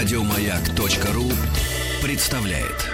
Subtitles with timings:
[0.00, 1.30] Радиомаяк.ру
[2.02, 2.88] представляет.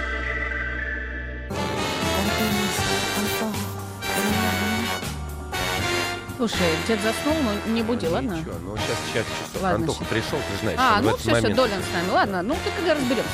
[6.35, 8.33] Слушай, дед заснул, но не буди, ладно?
[8.33, 10.07] Ничего, ну сейчас, сейчас, сейчас Ладно, Антоха щас.
[10.09, 12.09] пришел, ты же знаешь, А, ну все, все, момент- Долин с нами.
[12.09, 13.31] Ладно, ну ты когда разберемся.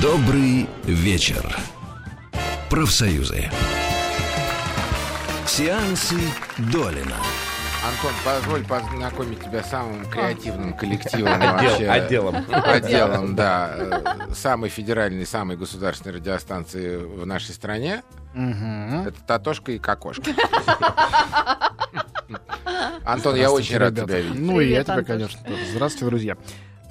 [0.00, 1.71] Добрый вечер.
[2.72, 3.50] Профсоюзы.
[5.46, 6.16] Сеансы
[6.72, 7.16] Долина.
[7.86, 11.86] Антон, позволь познакомить тебя с самым креативным коллективом Отдел- вообще.
[11.90, 12.36] отделом.
[12.50, 13.74] Отделом, да.
[13.76, 18.02] Э, Самой федеральной, самой государственной радиостанции в нашей стране.
[18.34, 20.30] Это Татошка и Кокошка.
[23.04, 24.40] Антон, я очень рад тебя видеть.
[24.40, 25.06] Ну и я тебя, Антош.
[25.08, 25.62] конечно, тоже.
[25.72, 26.36] Здравствуйте, друзья.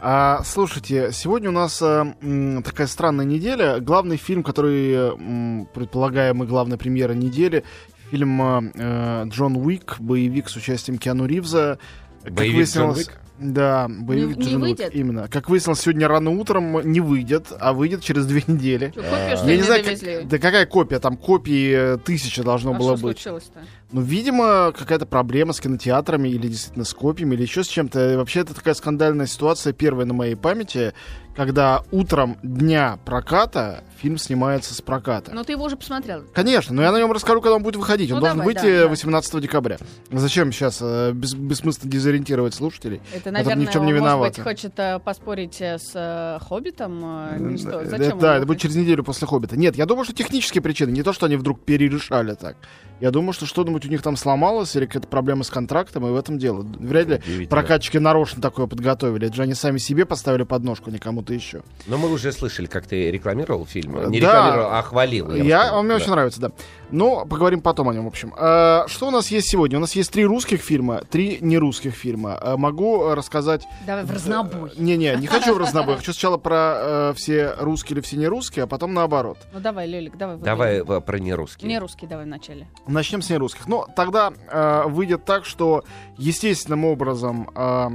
[0.04, 3.80] А, слушайте, сегодня у нас а, м, такая странная неделя.
[3.80, 7.64] Главный фильм, который м, предполагаемый главная премьера недели,
[8.10, 11.78] фильм а, Джон Уик, боевик с участием Киану Ривза.
[12.24, 13.12] Как Боевик выяснилось-?
[13.42, 15.28] Да, боевик Не- не Джон Уик, именно.
[15.28, 18.92] Как выяснилось, сегодня рано утром не выйдет, а выйдет через две недели.
[18.92, 22.72] Что, копию, что Я не знаю, как- да какая копия, там копии э, тысячи должно
[22.72, 23.18] а было что быть.
[23.20, 23.60] случилось-то?
[23.92, 28.14] Ну, видимо, какая-то проблема с кинотеатрами или действительно с копиями, или еще с чем-то.
[28.14, 30.94] И Вообще, это такая скандальная ситуация, первая на моей памяти,
[31.36, 35.32] когда утром дня проката фильм снимается с проката.
[35.34, 36.24] Ну ты его уже посмотрел.
[36.34, 38.10] Конечно, но я на нем расскажу, когда он будет выходить.
[38.12, 38.88] Он Ну, должен давай, выйти да, да.
[38.90, 39.78] 18 декабря.
[40.12, 43.02] Зачем сейчас э, бес- бессмысленно дезориентировать слушателей?
[43.14, 46.40] Это, Наверное, ни в чем не он, может быть, хочет э, поспорить э, с э,
[46.48, 47.02] Хоббитом?
[47.04, 47.86] э, что?
[47.86, 49.58] Зачем да, это будет через неделю после «Хоббита».
[49.58, 50.92] Нет, я думаю, что технические причины.
[50.92, 52.58] Не то, что они вдруг перерешали так.
[53.00, 56.16] Я думаю, что что-нибудь у них там сломалось или какая-то проблема с контрактом, и в
[56.16, 56.62] этом дело.
[56.62, 59.26] Вряд ли прокатчики нарочно такое подготовили.
[59.28, 61.64] Это же они сами себе поставили подножку, не кому-то еще.
[61.88, 64.12] Но мы уже слышали, как ты рекламировал фильм.
[64.12, 64.28] Не Да.
[64.36, 65.34] рекламировал, а хвалил.
[65.34, 66.02] я Я, он мне Да.
[66.04, 66.52] очень нравится, да.
[66.92, 68.34] Но поговорим потом о нем, в общем.
[68.38, 69.78] А, что у нас есть сегодня?
[69.78, 72.38] У нас есть три русских фильма, три нерусских фильма.
[72.40, 73.68] А, могу э, рассказать...
[73.86, 74.72] Давай в разнобой.
[74.78, 75.98] Не-не, не хочу в разнобой.
[75.98, 79.38] Хочу сначала про э, все русские или все нерусские, а потом наоборот.
[79.54, 80.38] Ну давай, Лелик, давай.
[80.38, 81.68] Давай э, про нерусский.
[81.68, 82.68] Не русский давай вначале.
[82.88, 83.68] Начнем с нерусских.
[83.68, 85.84] Ну, тогда э, выйдет так, что
[86.18, 87.90] естественным образом, э,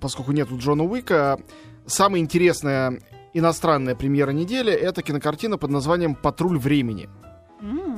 [0.00, 1.40] поскольку нету Джона Уика,
[1.86, 3.00] самая интересная
[3.34, 7.08] иностранная премьера недели— это кинокартина под названием «Патруль времени».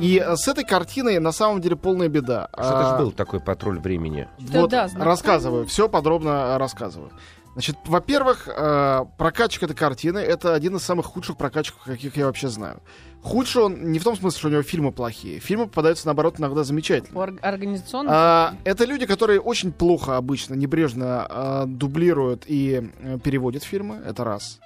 [0.01, 2.49] И э, с этой картиной на самом деле полная беда.
[2.53, 4.29] Что-то А, же был такой патруль времени.
[4.39, 5.05] Да, Вот, да, знакомо.
[5.07, 7.11] рассказываю, все подробно э, рассказываю.
[7.55, 12.49] Значит, во-первых, э, прокатчик этой картины это один из самых худших прокатчиков, каких я вообще
[12.49, 12.83] знаю.
[13.23, 15.39] Худший он не в том смысле, что у него фильмы плохие.
[15.39, 17.15] Фильмы попадаются, наоборот, иногда замечательные.
[17.15, 18.11] По ор- организационно.
[18.13, 22.91] А, это люди, которые очень плохо обычно, небрежно а, дублируют и
[23.23, 24.03] переводят фильмы.
[24.05, 24.59] Это раз.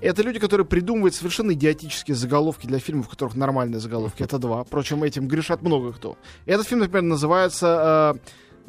[0.00, 4.22] Это люди, которые придумывают совершенно идиотические заголовки для фильмов, в которых нормальные заголовки.
[4.22, 4.64] Это два.
[4.64, 6.16] Впрочем, этим грешат много кто.
[6.46, 8.18] Этот фильм, например, называется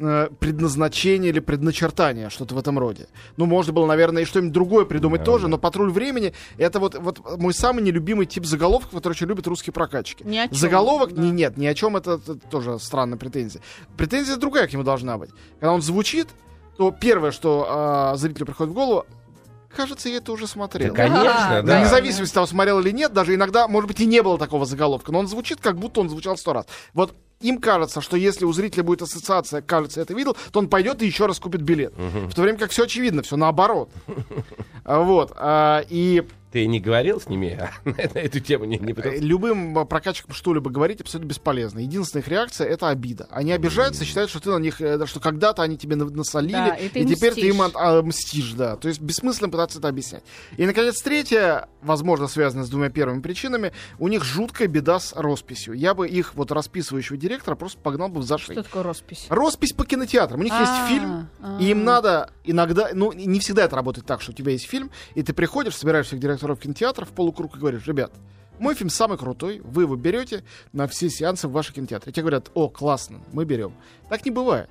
[0.00, 3.06] э, «Предназначение» или «Предначертание», что-то в этом роде.
[3.36, 5.50] Ну, можно было, наверное, и что-нибудь другое придумать Да, тоже, да.
[5.50, 9.72] но «Патруль времени»— это вот, вот мой самый нелюбимый тип заголовков, который очень любят русские
[9.72, 10.22] прокатчики.
[10.24, 11.22] Ни о чём, Заголовок да.
[11.22, 13.60] не, нет, ни о чем это, это тоже странная претензия.
[13.96, 15.30] Претензия другая к нему должна быть.
[15.60, 16.28] Когда он звучит,
[16.76, 19.04] то первое, что а, зрителю приходит в голову,
[19.74, 20.94] кажется, я это уже Да, смотрел.
[20.94, 21.88] конечно, Да, Вне да.
[21.88, 25.12] зависимости от того, смотрел или нет, даже иногда, может быть, и не было такого заголовка,
[25.12, 26.66] но он звучит, как будто он звучал сто раз.
[26.94, 31.00] Вот им кажется, что если у зрителя будет ассоциация, кажется, это видел, то он пойдет
[31.02, 31.94] и еще раз купит билет.
[31.96, 33.90] В то время как все очевидно, все наоборот.
[34.84, 35.32] Вот.
[35.36, 38.64] а, И Ты не говорил с ними а, на эту тему?
[38.64, 39.18] Не, не пытался?
[39.20, 41.78] Любым прокатчикам что-либо говорить абсолютно бесполезно.
[41.78, 43.28] Единственная их реакция это обида.
[43.30, 46.74] Они обижаются, считают, что ты на них, э, что когда-то они тебе на- насолили, Да,
[46.74, 48.76] и ты теперь ты им от- а, мстишь, да.
[48.76, 50.24] То есть бессмысленно пытаться это объяснять.
[50.56, 55.74] И, наконец, третье, возможно, связанное с двумя первыми причинами, у них жуткая беда с росписью.
[55.74, 58.54] Я бы их, вот расписывающего директора, просто погнал бы в зашей.
[58.56, 59.26] Что такое роспись?
[59.28, 60.40] Роспись по кинотеатрам.
[60.40, 61.58] У них А, есть фильм, а.
[61.60, 64.90] и им надо иногда, ну, не всегда это работает так, что у тебя есть фильм,
[65.14, 68.12] и ты приходишь, собираешь всех директоров кинотеатров в полукруг и говоришь, ребят,
[68.58, 70.42] мой фильм самый крутой, вы его берете
[70.72, 72.10] на все сеансы в вашем кинотеатре.
[72.10, 73.74] И тебе говорят, о, классно, мы берем.
[74.08, 74.68] Так не бывает.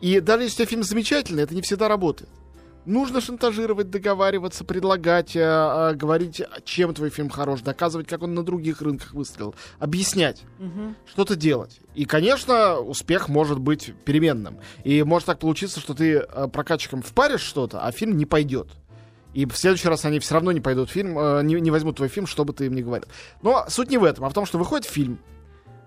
[0.00, 2.30] И даже если у тебя фильм замечательный, это не всегда работает.
[2.84, 8.42] Нужно шантажировать, договариваться, предлагать, э, э, говорить, чем твой фильм хорош, доказывать, как он на
[8.42, 10.96] других рынках выстрелил, объяснять Мгм.
[11.06, 11.80] что-то делать.
[11.94, 14.58] И, конечно, успех может быть переменным.
[14.84, 16.48] И может так получиться, что ты э,
[17.04, 18.68] впаришь что-то, а фильм не пойдет.
[19.38, 21.94] И в следующий раз они все равно не пойдут в фильм, э, не, не возьмут
[21.94, 23.06] твой фильм, что бы ты им ни говорил.
[23.40, 25.20] Но суть не в этом, а в том, что выходит фильм,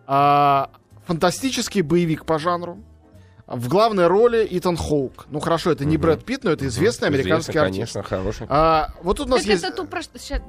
[0.08, 0.70] а,
[1.06, 2.82] фантастический боевик по жанру,
[3.54, 5.26] В главной роли Итан Хоук.
[5.30, 7.94] Ну хорошо, это не Брэд Питт, но это известный американский Известно, артист.
[7.94, 8.48] Конечно, хороший.
[8.50, 10.02] А, вот тут у нас Так есть это тут про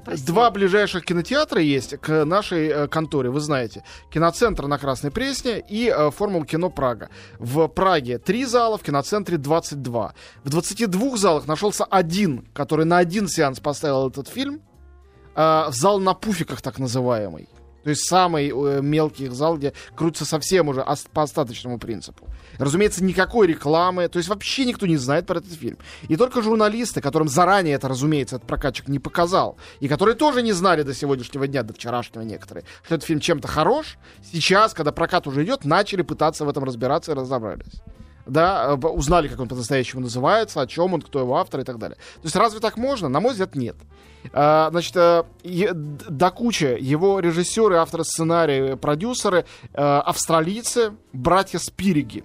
[0.04, 0.24] прости.
[0.26, 3.82] два ближайших кинотеатра есть к нашей э, конторе, вы знаете.
[4.10, 7.08] Киноцентр на Красной Пресне и э, Формула кино Прага.
[7.40, 10.14] В Праге три зала, в киноцентре 22.
[10.44, 14.60] В 22 залах нашелся один, который на один сеанс поставил этот фильм.
[15.34, 17.48] э, в зал на пуфиках, так называемый.
[17.82, 22.28] То есть самый э, мелкий зал, где крутится совсем уже ос- по остаточному принципу.
[22.58, 25.78] Разумеется, никакой рекламы, то есть вообще никто не знает про этот фильм.
[26.08, 30.52] И только журналисты, которым заранее это, разумеется, этот прокатчик не показал, и которые тоже не
[30.52, 33.96] знали до сегодняшнего дня, до вчерашнего некоторые, что этот фильм чем-то хорош,
[34.32, 37.82] сейчас, когда прокат уже идет, начали пытаться в этом разбираться и разобрались.
[38.26, 41.78] Да, э, узнали, как он по-настоящему называется, о чем он, кто его автор и так
[41.78, 41.96] далее.
[41.96, 43.08] То есть разве так можно?
[43.08, 43.76] На мой взгляд, нет.
[44.32, 52.24] А, значит, э, е- до кучи его режиссеры, авторы сценария, продюсеры, э, австралийцы, братья Спириги.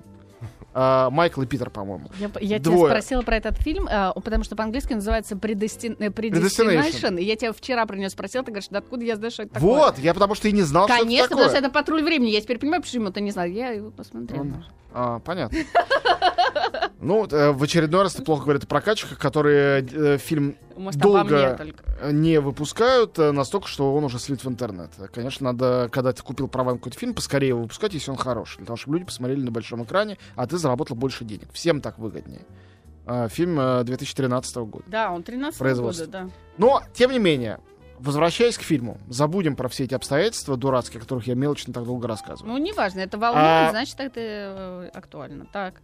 [0.80, 2.08] А, Майкл и Питер, по-моему.
[2.20, 2.92] Я, я тебя Двое.
[2.92, 7.20] спросила про этот фильм, а, потому что по-английски называется Predestin- э, Predestination.
[7.20, 9.56] И я тебя вчера про нее спросила, ты говоришь, да откуда я знаю, что это
[9.56, 9.70] такое?
[9.74, 11.68] Вот, я потому что и не знал, Конечно, что это потому что такое.
[11.68, 12.30] это патруль времени.
[12.30, 13.46] Я теперь понимаю, почему ты не знал.
[13.48, 14.46] Я его посмотрела.
[14.94, 15.58] А, понятно.
[17.00, 21.60] Ну, э, в очередной раз ты плохо говорит о прокатчиках, которые э, фильм Может, долго
[22.12, 24.90] не выпускают э, настолько, что он уже слит в интернет.
[25.14, 28.58] Конечно, надо, когда ты купил права на какой-то фильм, поскорее его выпускать, если он хороший.
[28.58, 31.52] Для того, чтобы люди посмотрели на большом экране, а ты заработал больше денег.
[31.54, 32.42] Всем так выгоднее.
[33.06, 34.84] А, Фильм э, 2013 года.
[34.88, 36.06] Да, он 13 Производство.
[36.06, 36.30] года, да.
[36.58, 37.60] Но, тем не менее,
[38.00, 42.08] возвращаясь к фильму, забудем про все эти обстоятельства дурацкие, о которых я мелочно так долго
[42.08, 42.52] рассказывал.
[42.52, 45.46] Ну, неважно, это волнует, А- значит, это актуально.
[45.54, 45.82] Так.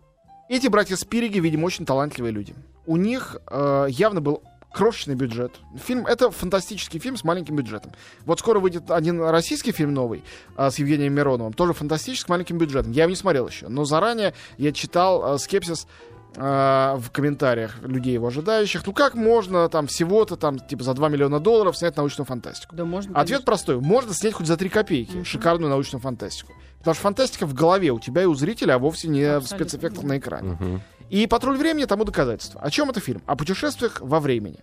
[0.50, 2.54] Эти братья Спириги, видимо, очень талантливые люди.
[2.86, 4.44] У них э, явно был
[4.74, 5.54] крошечный бюджет.
[5.86, 7.94] Фильм это фантастический фильм с маленьким бюджетом.
[8.26, 10.24] Вот скоро выйдет один российский фильм новый
[10.58, 12.92] э, с Евгением Мироновым, тоже фантастический с маленьким бюджетом.
[12.92, 15.88] Я его не смотрел еще, но заранее я читал э, скепсис
[16.36, 18.86] в комментариях людей его ожидающих.
[18.86, 22.76] Ну как можно там всего-то там типа за 2 миллиона долларов снять научную фантастику?
[22.76, 23.20] Да, можно.
[23.20, 23.80] Ответ простой.
[23.80, 26.54] Можно снять хоть за 3 копейки шикарную научную фантастику.
[26.80, 29.58] Потому что фантастика в голове у тебя и у зрителя, а вовсе не в Абсолютно,
[29.58, 30.08] спецэффектах да.
[30.08, 30.58] на экране.
[30.60, 30.82] Мгм.
[31.10, 32.60] И «Патруль времени» тому доказательство.
[32.60, 33.22] О чем это фильм?
[33.26, 34.60] О путешествиях во времени.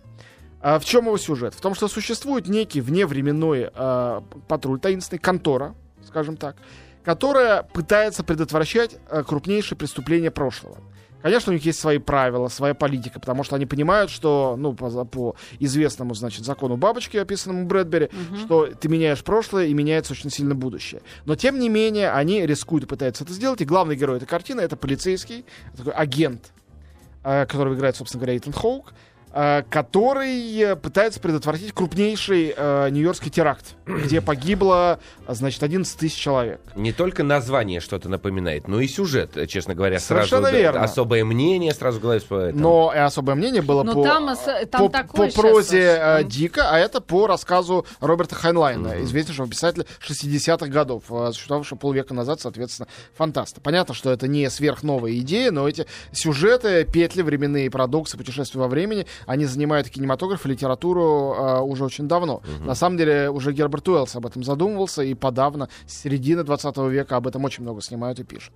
[0.61, 1.55] А в чем его сюжет?
[1.55, 5.73] В том, что существует некий вневременной а, патруль, таинственный, контора,
[6.05, 6.57] скажем так,
[7.03, 10.77] которая пытается предотвращать а, крупнейшие преступления прошлого.
[11.21, 15.05] Конечно, у них есть свои правила, своя политика, потому что они понимают, что, ну, по,
[15.05, 18.09] по известному, значит, закону бабочки, описанному Брэдбери,
[18.43, 21.01] что ты меняешь прошлое и меняется очень сильно будущее.
[21.25, 24.61] Но, тем не менее, они рискуют и пытаются это сделать, и главный герой этой картины—
[24.61, 25.45] это полицейский,
[25.75, 26.51] такой агент,
[27.23, 28.93] э, которого играет, собственно говоря, Итан Хоук,
[29.33, 36.59] который э, пытается предотвратить крупнейший э, нью-йоркский теракт, где погибло, э, значит, 11 тысяч человек.
[36.75, 39.99] Не только название что-то напоминает, но и сюжет, э, честно говоря.
[39.99, 40.83] Совершенно сразу, верно.
[40.83, 42.53] Особое мнение сразу в голове всплывает.
[42.53, 42.61] Там.
[42.61, 45.97] Но и особое мнение было Ну, по, там, э, там по, такое по прозе э,
[46.21, 52.13] там- Дика, а это по рассказу Роберта Хайнлайна, известнейшего писателя 60-х годов, э, существовавшего полвека
[52.13, 53.61] назад, соответственно, фантаста.
[53.61, 59.07] Понятно, что это не сверхновая идея, но эти сюжеты, петли, временные парадоксы, путешествия во времени,
[59.25, 62.41] они занимают кинематограф и литературу э, уже очень давно.
[62.59, 67.17] На самом деле, уже Герберт Уэллс об этом задумывался, и подавно, с середины 20 века
[67.17, 68.53] об этом очень много снимают и пишут.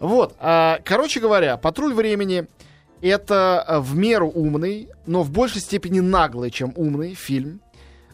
[0.00, 2.46] Вот, а, короче говоря, «Патруль времени»—
[3.00, 7.60] это а, в меру умный, но в большей степени наглый, чем умный фильм,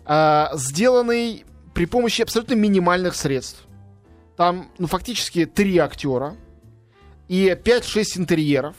[0.04, 1.44] а, сделанный
[1.74, 3.66] при помощи абсолютно минимальных средств.
[4.36, 6.36] Там, ну, фактически три актера
[7.28, 8.74] и 5-6 интерьеров.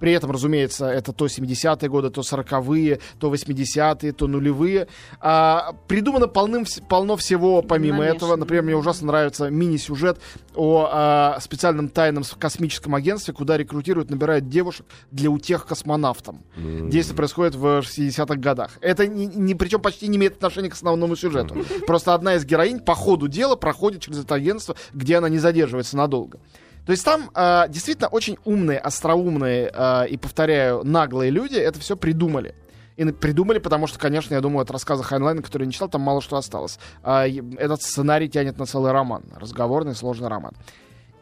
[0.00, 4.88] При этом, разумеется, это то 70-е годы, то 40-е, то 80-е, то нулевые.
[5.20, 8.16] А, придумано полным, полно всего помимо Намешано.
[8.16, 8.36] этого.
[8.36, 10.18] Например, мне ужасно нравится мини-сюжет
[10.54, 16.42] о а, специальном тайном космическом агентстве, куда рекрутируют, набирают девушек для утех космонавтам.
[16.56, 18.72] Действие происходит в 60-х годах.
[18.80, 21.56] Это ни, ни- причем почти не имеет отношения к основному сюжету.
[21.86, 25.96] Просто одна из героинь по ходу дела проходит через это агентство, где она не задерживается
[25.96, 26.38] надолго.
[26.86, 31.96] То есть там а, действительно очень умные, остроумные а, и, повторяю, наглые люди это все
[31.96, 32.54] придумали.
[32.96, 36.00] И придумали, потому что, конечно, я думаю, от рассказа Хайнлайна, который я не читал, там
[36.00, 36.78] мало что осталось.
[37.04, 39.24] И этот сценарий тянет на целый роман.
[39.34, 40.52] Разговорный, сложный роман.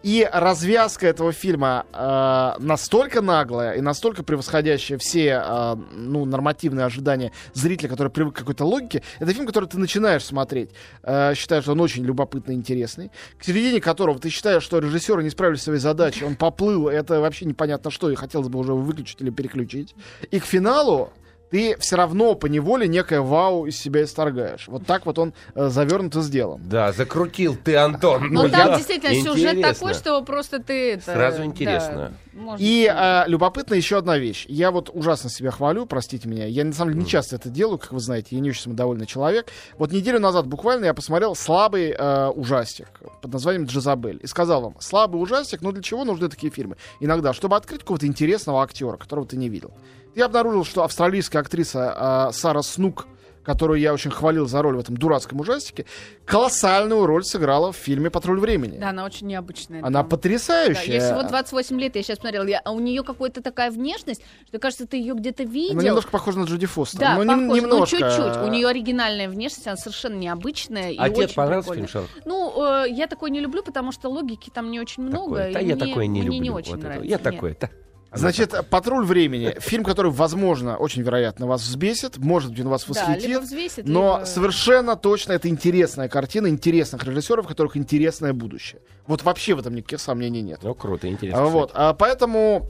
[0.02, 7.30] И развязка этого фильма э, настолько наглая и настолько превосходящая все э, ну, нормативные ожидания
[7.54, 10.70] зрителя, который привык к какой-то логике, это фильм, который ты начинаешь смотреть,
[11.04, 15.22] э, считаешь, что он очень любопытный и интересный, к середине которого ты считаешь, что режиссеры
[15.22, 18.74] не справились с своей задачей, он поплыл, это вообще непонятно что, и хотелось бы уже
[18.74, 19.94] выключить или переключить.
[20.30, 21.12] И к финалу
[21.52, 24.68] ты все равно по неволе некое вау из себя исторгаешь.
[24.68, 26.62] Вот так вот он э, завернут и сделан.
[26.64, 28.28] Да, закрутил ты, Антон.
[28.30, 30.94] Ну, Ну, там я- действительно сюжет такой, что просто ты...
[30.94, 32.12] это, Сразу интересно.
[32.32, 34.46] да, может И а, любопытно еще одна вещь.
[34.48, 36.46] Я вот ужасно себя хвалю, простите меня.
[36.46, 38.28] Я на самом деле не часто это делаю, как вы знаете.
[38.30, 39.48] Я не очень самодовольный человек.
[39.76, 42.88] Вот неделю назад буквально я посмотрел слабый э, ужастик
[43.20, 44.20] под названием «Джезабель».
[44.22, 46.78] И сказал вам, слабый ужастик, но для чего нужны такие фильмы?
[46.98, 49.72] Иногда, чтобы открыть какого-то интересного актера, которого ты не видел.
[50.14, 53.06] Я обнаружил, что австралийская актриса э, Сара Снук,
[53.44, 55.84] которую я очень хвалил за роль в этом дурацком ужастике,
[56.24, 58.78] колоссальную роль сыграла в фильме «Патруль времени».
[58.78, 59.78] Да, она очень необычная.
[59.80, 59.92] Она там.
[59.92, 60.84] Да, потрясающая.
[60.92, 62.44] ей всего 28 лет, я сейчас смотрела.
[62.46, 65.72] Я- а у нее какая-то такая внешность, что кажется, ты ее где-то видел.
[65.78, 67.00] Она немножко похожа на Джуди Фостер.
[67.00, 67.96] Да, но похоже, нем- но немножко.
[67.96, 68.36] чуть-чуть.
[68.42, 70.90] У нее оригинальная внешность, она совершенно необычная.
[70.90, 71.88] и А тебе очень понравился прикольная.
[71.88, 72.26] фильм «Шерлок»?
[72.26, 75.36] Ну, э, я такой не люблю, потому что логики там не очень много.
[75.36, 75.50] Такой.
[75.50, 76.40] и Да я мне- такое не мне люблю.
[76.42, 76.86] не очень вот это.
[76.88, 77.08] нравится.
[77.10, 77.22] Я нет.
[77.24, 77.56] такой.
[77.60, 77.70] да.
[78.14, 82.92] Значит, «Патруль времени»— фильм, который, возможно, очень вероятно, вас взбесит, может быть, он вас Да,
[82.92, 88.32] либо восхитит, взвесит, но либо- совершенно точно это интересная картина интересных режиссеров, у которых интересное
[88.32, 88.82] будущее.
[89.06, 90.60] Вот вообще в этом никаких сомнений нет.
[90.62, 91.44] Ну, круто, А, интересно.
[91.46, 92.68] Вот, а поэтому,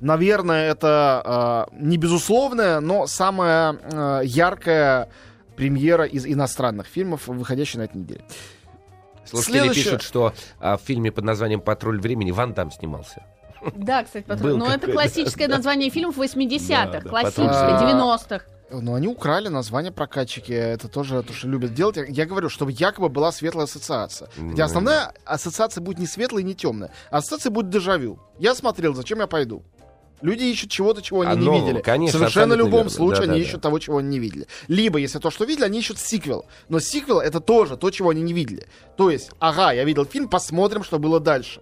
[0.00, 5.10] наверное, это а, не безусловная, но самая а, яркая
[5.56, 8.24] премьера из иностранных фильмов, выходящая на этой неделе.
[9.24, 13.24] Слушатели Следующее- пишут, что а, в фильме под названием «Патруль времени» Ван Дам снимался.
[13.76, 14.54] Да, кстати, патруль.
[14.56, 17.90] Но это какой-то, классическое название фильмов 80-х, Да, да, классическое, патруль.
[17.90, 18.44] 90-х.
[18.74, 20.52] Но они украли название прокатчики.
[20.52, 21.96] Это тоже то, что любят делать.
[21.96, 24.30] Я- Я говорю, чтобы якобы была светлая ассоциация.
[24.38, 26.90] Ну, Хотя основная ассоциация будет не светлая и не темная.
[27.10, 28.18] Ассоциация будет дежавю.
[28.38, 29.62] Я смотрел, зачем я пойду?
[30.22, 31.82] Люди ищут чего-то, чего они А не нового, видели.
[31.82, 32.90] конечно, В совершенно абсолютно любом верно.
[32.90, 33.60] случае Да, они да, ищут да.
[33.60, 34.46] того, чего они не видели.
[34.68, 36.46] Либо, если то, что видели, они ищут сиквел.
[36.68, 38.66] Но сиквел это тоже то, чего они не видели.
[38.96, 41.60] То есть, ага, я видел фильм, посмотрим, что было дальше.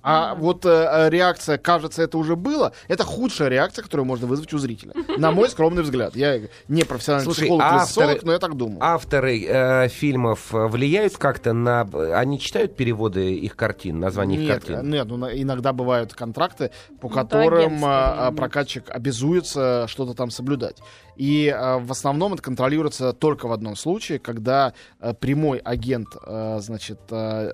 [0.00, 4.52] А вот э, э, реакция, кажется, это уже было, это худшая реакция, которую можно вызвать
[4.52, 4.92] у зрителя.
[5.18, 6.14] На мой скромный взгляд.
[6.14, 8.78] Я не профессиональный Слушай, психолог или авторы- но я так думаю.
[8.80, 11.80] Авторы э, фильмов э, влияют как-то на...
[12.14, 14.88] Они читают переводы их картин, названия их Нет, картин?
[14.88, 20.78] нет, ну, иногда бывают контракты, по Ну, которым а, а, прокатчик обязуется что-то там соблюдать.
[21.16, 26.60] И а, в основном это контролируется только в одном случае, когда а, прямой агент, а,
[26.60, 27.52] значит, а,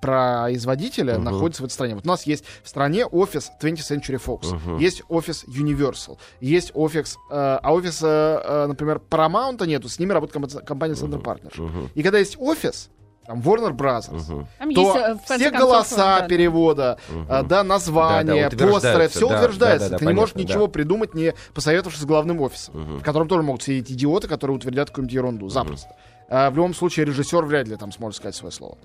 [0.00, 1.24] производителя Мгм.
[1.24, 1.94] находится в этой стране.
[1.94, 4.78] Вот у нас есть в стране офис 20th Century Fox, Мгм.
[4.78, 10.64] есть офис Universal, есть офис, э, а офиса, э, например, Paramount нету, с ними работает
[10.64, 11.60] компания Center Partners.
[11.60, 11.90] Мгм.
[11.94, 12.90] И когда есть офис,
[13.26, 14.48] там Warner Brothers, Мгм.
[14.58, 14.96] Там то есть,
[15.30, 19.86] э, все концов, голоса да, перевода, а, да, названия, Да, да, постеры, все да, утверждается.
[19.86, 20.72] да, да, Ты не можешь понятно, ничего да.
[20.72, 22.98] придумать, не посоветовавшись с главным офисом, Мгм.
[22.98, 25.48] в котором тоже могут сидеть идиоты, которые утвердят какую-нибудь ерунду.
[25.48, 25.94] Запросто.
[26.28, 28.78] А, в любом случае, режиссер вряд ли там сможет сказать свое слово.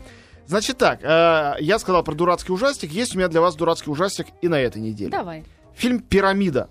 [0.48, 2.92] Значит так, э, я сказал про дурацкий ужастик.
[2.92, 5.12] Есть у меня для вас дурацкий ужастик и на этой неделе.
[5.12, 5.44] Давай.
[5.74, 6.70] Фильм «Пирамида».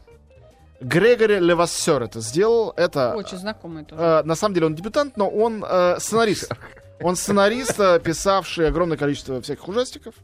[0.81, 2.73] Грегори Левассер это сделал.
[2.77, 4.03] Это Очень знакомый тоже.
[4.03, 6.53] Э, на самом деле он дебютант, но он э, сценарист.
[7.01, 10.15] Он сценарист, э, писавший огромное количество всяких ужастиков.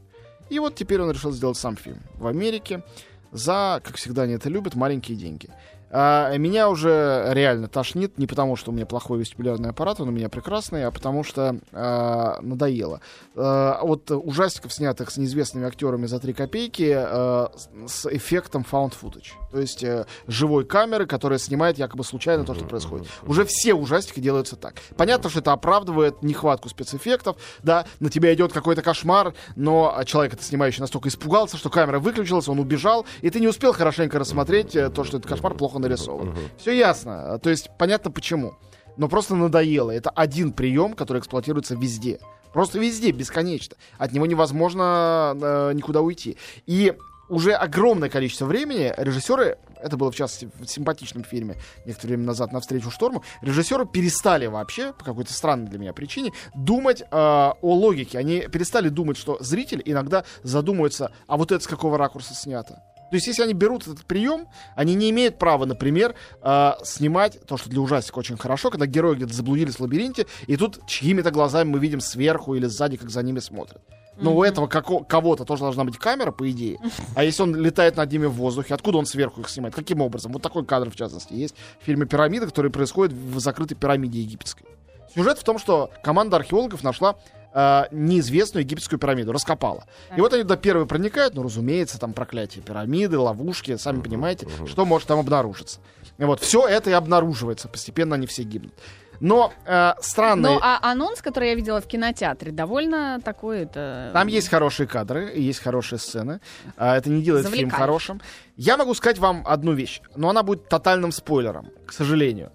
[0.49, 2.83] И вот теперь он решил сделать сам фильм в Америке
[3.31, 5.49] за, как всегда они это любят, маленькие деньги.
[5.91, 10.11] А, меня уже реально тошнит не потому, что у меня плохой вестибулярный аппарат, он у
[10.11, 13.01] меня прекрасный, а потому что а, надоело.
[13.35, 17.51] А, от ужастиков, снятых с неизвестными актерами за 3 копейки, а,
[17.87, 19.31] с, эффектом found footage.
[19.51, 23.07] То есть э, живой камеры, которая снимает якобы случайно то, что происходит.
[23.25, 24.75] Уже все ужастики делаются так.
[24.95, 30.35] Понятно, что это оправдывает нехватку спецэффектов, да, на тебя идет какой-то кошмар, но а, человек,
[30.35, 34.75] это снимающий, настолько испугался, что камера выключилась, он убежал, и ты не успел хорошенько рассмотреть
[34.75, 36.35] э, то, что этот кошмар плохо нарисован.
[36.57, 37.39] Все ясно.
[37.39, 38.53] То есть понятно почему.
[38.97, 39.91] Но просто надоело.
[39.91, 42.19] Это один прием, который эксплуатируется везде.
[42.53, 43.77] Просто везде, бесконечно.
[43.97, 46.37] От него невозможно э, никуда уйти.
[46.65, 46.93] И
[47.29, 52.51] уже огромное количество времени режиссеры, это было в частности в симпатичном фильме некоторое время назад
[52.51, 58.19] «Навстречу шторму», режиссеры перестали вообще, по какой-то странной для меня причине, думать э, о логике.
[58.19, 62.83] Они перестали думать, что зритель иногда задумывается, а вот это с какого ракурса снято.
[63.11, 67.57] То есть, если они берут этот прием, они не имеют права, например, э, снимать то,
[67.57, 71.69] что для ужастика очень хорошо, когда герои где-то заблудились в лабиринте, и тут чьими-то глазами
[71.69, 73.81] мы видим сверху или сзади, как за ними смотрят.
[74.17, 76.79] Но у этого како- кого-то тоже должна быть камера, по идее.
[77.15, 79.75] А если он летает над ними в воздухе, откуда он сверху их снимает?
[79.75, 80.31] Каким образом?
[80.31, 84.65] Вот такой кадр, в частности, есть в фильме «Пирамида», который происходит в закрытой пирамиде египетской.
[85.13, 87.17] Сюжет в том, что команда археологов нашла
[87.53, 89.85] э, неизвестную египетскую пирамиду, раскопала.
[90.15, 94.85] И вот они до первой проникают, ну, разумеется, там проклятие пирамиды, ловушки, сами понимаете, что
[94.85, 95.79] может там обнаружиться.
[96.17, 98.73] И вот все это и обнаруживается, постепенно они все гибнут.
[99.21, 100.55] Но э, странные...
[100.55, 104.09] Но а анонс, который я видела в кинотеатре, довольно такой это...
[104.13, 106.41] Там есть хорошие кадры, и есть хорошие сцены.
[106.75, 107.79] А, это не делает фильм Завлекаешь.
[107.79, 108.21] хорошим.
[108.55, 112.51] Я могу сказать вам одну вещь, но она будет тотальным спойлером, к сожалению.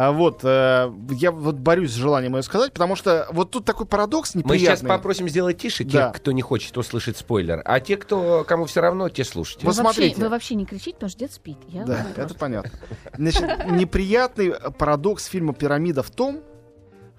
[0.00, 3.84] А, вот, э, я вот борюсь с желанием ее сказать, потому что вот тут такой
[3.84, 4.76] парадокс Мы неприятный.
[4.76, 6.10] сейчас попросим сделать тише тех, Да.
[6.12, 9.66] кто не хочет услышать спойлер, а те, кто, кому все равно, те слушайте.
[9.66, 10.20] Вы, вообще, смотрите.
[10.22, 11.56] вы вообще не кричите, потому что дед спит.
[11.66, 12.70] Я Да, это просто- понятно.
[13.16, 16.42] Значит, неприятный парадокс фильма «Пирамида» в том,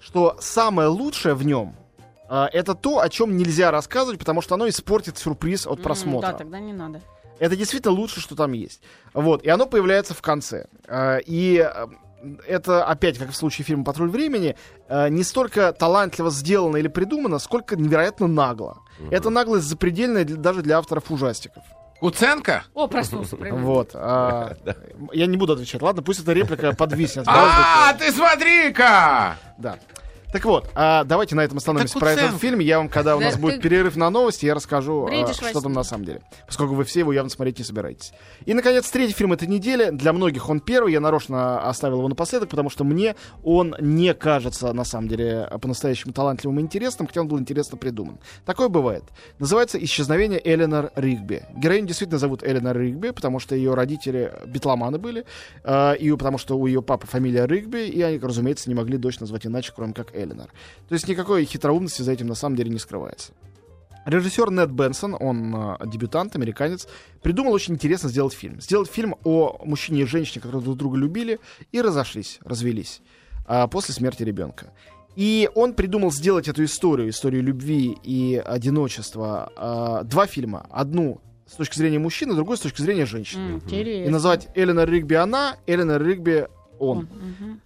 [0.00, 1.76] что самое лучшее в нем
[2.30, 6.32] а, это то, о чем нельзя рассказывать, потому что оно испортит сюрприз от просмотра.
[6.32, 7.02] Да, тогда не надо.
[7.40, 8.80] Это действительно лучше, что там есть.
[9.12, 10.66] Вот, и оно появляется в конце.
[10.88, 11.86] А, И э,
[12.46, 14.56] это, опять, как в случае фильма «Патруль времени»,
[14.88, 18.78] э, не столько талантливо сделано или придумано, сколько невероятно нагло.
[19.10, 21.62] Это наглость запредельная для- даже для авторов ужастиков.
[22.00, 22.64] Куценко?
[22.74, 23.36] О, проснулся.
[23.36, 23.90] Вот.
[23.94, 24.56] а,
[25.12, 25.82] Я не буду отвечать.
[25.82, 27.24] Ладно, пусть эта реплика подвиснет.
[27.28, 29.36] А, ты смотри-ка!
[29.58, 29.76] Да.
[30.32, 32.60] Так вот, а, давайте на этом остановимся Так про этот фильм.
[32.60, 35.40] Я вам, когда у Да нас ты будет перерыв на новости, я расскажу, а, бредишь
[35.42, 36.22] во что там на самом деле.
[36.46, 38.12] Поскольку вы все его явно смотреть не собираетесь.
[38.44, 39.90] И, наконец, третий фильм этой недели.
[39.90, 40.92] Для многих он первый.
[40.92, 46.12] Я нарочно оставил его напоследок, потому что мне он не кажется, на самом деле, по-настоящему
[46.12, 48.18] талантливым и интересным, хотя он был интересно придуман.
[48.46, 49.04] Такое бывает.
[49.40, 51.42] Называется «Исчезновение Эленор Ригби».
[51.56, 55.24] Героиню действительно зовут Эленор Ригби, потому что ее родители битломаны были,
[55.64, 59.18] э, и потому что у ее папы фамилия Ригби, и они, разумеется, не могли дочь
[59.18, 60.50] назвать иначе, кроме как Эленор.
[60.88, 63.32] То есть никакой хитроумности за этим на самом деле не скрывается.
[64.06, 66.88] Режиссер Нед Бенсон, он э, дебютант, американец,
[67.22, 68.60] придумал очень интересно сделать фильм.
[68.60, 71.38] Сделать фильм о мужчине и женщине, которые друг друга любили
[71.70, 73.02] и разошлись, развелись
[73.46, 74.72] а, после смерти ребенка.
[75.16, 80.66] И он придумал сделать эту историю, историю любви и одиночества, а, два фильма.
[80.70, 83.42] Одну с точки зрения мужчины, другую с точки зрения женщины.
[83.42, 84.12] М, И Интересно.
[84.12, 86.46] назвать Эленор Ригби она, Эленор Ригби
[86.78, 87.08] он.
[87.12, 87.60] Мгм.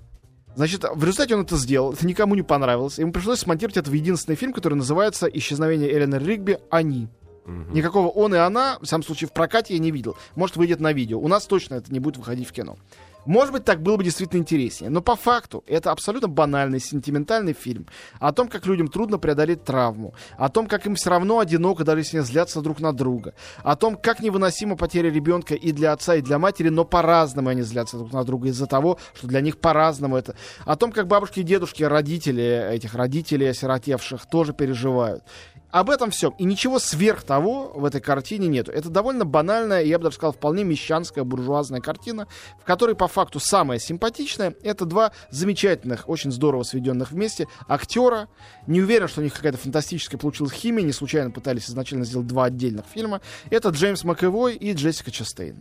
[0.56, 2.98] Значит, в результате он это сделал, это никому не понравилось.
[2.98, 6.58] Ему пришлось смонтировать это в единственный фильм, который называется «Исчезновение Эленор Ригби.
[6.70, 7.08] Они».
[7.46, 10.16] Никакого он и она, в самом случае, в прокате я не видел.
[10.34, 11.20] Может, выйдет на видео.
[11.20, 12.78] У нас точно это не будет выходить в кино.
[13.26, 14.90] Может быть, так было бы действительно интереснее.
[14.90, 17.86] Но по факту это абсолютно банальный, сентиментальный фильм
[18.20, 22.00] о том, как людям трудно преодолеть травму, о том, как им все равно одиноко, даже
[22.00, 26.16] если они злятся друг на друга, о том, как невыносима потеря ребенка и для отца,
[26.16, 29.58] и для матери, но по-разному они злятся друг на друга из-за того, что для них
[29.58, 30.36] по-разному это.
[30.64, 35.24] О том, как бабушки и дедушки, родители этих родителей осиротевших тоже переживают.
[35.74, 36.32] Об этом все.
[36.38, 38.70] И ничего сверх того в этой картине нету.
[38.70, 42.28] Это довольно банальная, я бы даже сказал, вполне мещанская, буржуазная картина,
[42.60, 48.28] в которой по факту самое симпатичное— это два замечательных, очень здорово сведенных вместе актера.
[48.68, 52.44] Не уверен, что у них какая-то фантастическая получилась химия, не случайно пытались изначально сделать два
[52.44, 53.20] отдельных фильма.
[53.50, 55.56] Это Джеймс Макэвой и Джессика Честейн.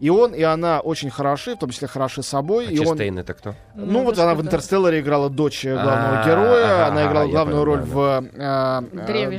[0.00, 2.66] И он, и она очень хороши, в том числе хороши собой.
[2.66, 2.86] А и он...
[2.86, 3.54] Честейн это кто?
[3.76, 4.42] Ну, Ну, вот она в.
[4.42, 8.24] «Интерстелларе» играла дочь э, главного А, героя, она играла главную роль в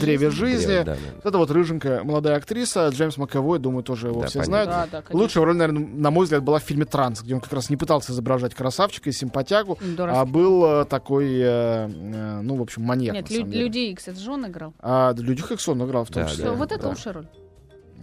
[0.06, 0.58] «Древе «Древе жизни».
[0.68, 0.84] жизни».
[0.84, 0.98] Да, да.
[1.18, 4.63] Вот Это вот рыженькая молодая актриса, Джеймс Маковой, думаю, тоже его Да, все понятно.
[4.74, 4.91] знают.
[4.91, 5.18] Да, да.
[5.18, 7.76] Лучшая роль, наверное, на мой взгляд, была в фильме «Транс», где он как раз не
[7.78, 10.22] пытался изображать красавчика и симпатягу, Здорово.
[10.22, 11.44] а был э, такой, э,
[11.89, 13.46] э, ну, в общем, маньяк, Нет, Лю-.
[13.46, 14.74] Люди Икс, это же он играл.
[14.80, 16.46] А Люди Икс он играл в том Да, числе.
[16.46, 16.52] да.
[16.54, 16.89] Вот это да.
[16.89, 17.28] лучшая роль.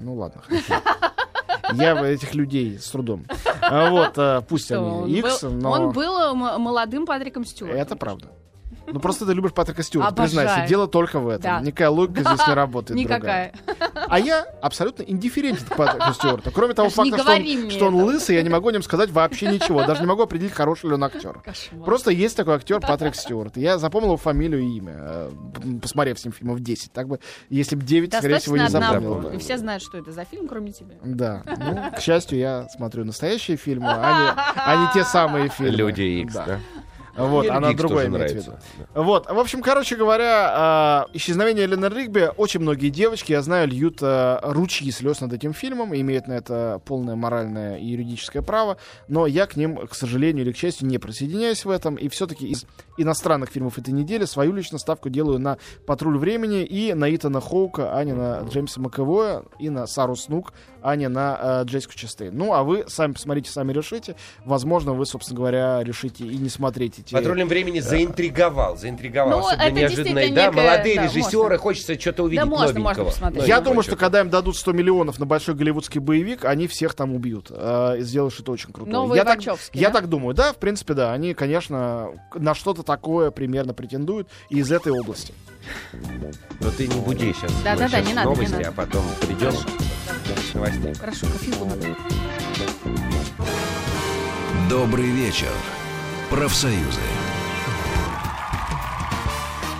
[0.00, 0.74] Ну ладно, хорошо.
[1.74, 3.24] Я этих людей с трудом.
[3.62, 5.70] А Вот, пусть они Икс, был- но...
[5.70, 7.80] Он был молодым Патриком Стюартом.
[7.80, 8.26] Это правда.
[8.86, 10.46] Ну просто ты любишь Патрика Стюарта, Обожаю.
[10.46, 11.42] признайся, дело только в этом.
[11.42, 11.60] Да.
[11.60, 12.98] Никакая логика здесь не работает.
[12.98, 13.52] Никакая.
[13.66, 14.06] другая.
[14.08, 16.50] А я абсолютно индифферентен к Патрику Стюарту.
[16.50, 19.10] Кроме того Даже факта, что он, что он лысый, я не могу о нем сказать
[19.10, 19.84] вообще ничего.
[19.84, 21.40] Даже не могу определить, хороший ли он актер.
[21.44, 21.84] Кошмар.
[21.84, 23.56] Просто есть такой актер Патрик Стюарт.
[23.56, 25.30] Я запомнил его фамилию и имя, э,
[25.80, 26.92] посмотрев с ним фильмов 10.
[26.92, 29.34] Так бы, если бы 9, скорее всего, Достаточно не запомнил бы.
[29.36, 30.96] И все знают, что это за фильм, кроме тебя.
[31.02, 31.42] Да.
[31.46, 35.76] Ну, к счастью, я смотрю настоящие фильмы, а не, а не те самые фильмы.
[35.76, 36.58] Люди Икс, да.
[37.16, 38.58] Вот, Мне она другое имеет в нравится.
[38.84, 39.02] виду.
[39.02, 43.98] Вот, в общем, короче говоря, а, исчезновение Эленор Ригби очень многие девочки, я знаю, льют
[44.00, 48.78] а, ручьи слез над этим фильмом, и имеют на это полное моральное и юридическое право,
[49.08, 52.46] но я к ним, к сожалению или к счастью, не присоединяюсь в этом, и все-таки
[52.46, 52.64] из
[52.96, 57.94] иностранных фильмов этой недели свою личную ставку делаю на «Патруль времени» и на Итана Хоука,
[57.94, 62.36] а не на Джеймса Маковоя, и на Сару Снук, а не на э, Джессику Честейн.
[62.36, 64.16] Ну, а вы сами посмотрите, сами решите.
[64.44, 67.12] Возможно, вы, собственно говоря, решите и не смотреть эти...
[67.14, 69.30] Патрульным времени заинтриговал, заинтриговал.
[69.40, 70.04] Ну, Особенно это неожиданно.
[70.20, 71.58] Действительно Да, молодые да, режиссеры, можно.
[71.58, 73.04] хочется что-то увидеть Да, можно, можно новенького.
[73.06, 73.42] посмотреть.
[73.42, 76.94] Ну, Я думаю, что когда им дадут 100 миллионов на большой голливудский боевик, они всех
[76.94, 77.48] там убьют.
[77.50, 78.92] э, и сделают что-то очень крутое.
[78.96, 80.00] Новые я так, Вачовски, я да?
[80.00, 80.34] так думаю.
[80.34, 81.12] Да, в принципе, да.
[81.12, 85.32] Они, конечно, на что-то такое примерно претендуют и из этой области.
[86.60, 87.52] Но ты не буди сейчас.
[87.62, 88.68] Да-да-да, не надо, не новости, надо.
[88.68, 90.94] а потом придем с новостями.
[90.94, 91.96] Хорошо, кофейку надо.
[94.68, 95.50] Добрый вечер.
[96.30, 97.00] Профсоюзы.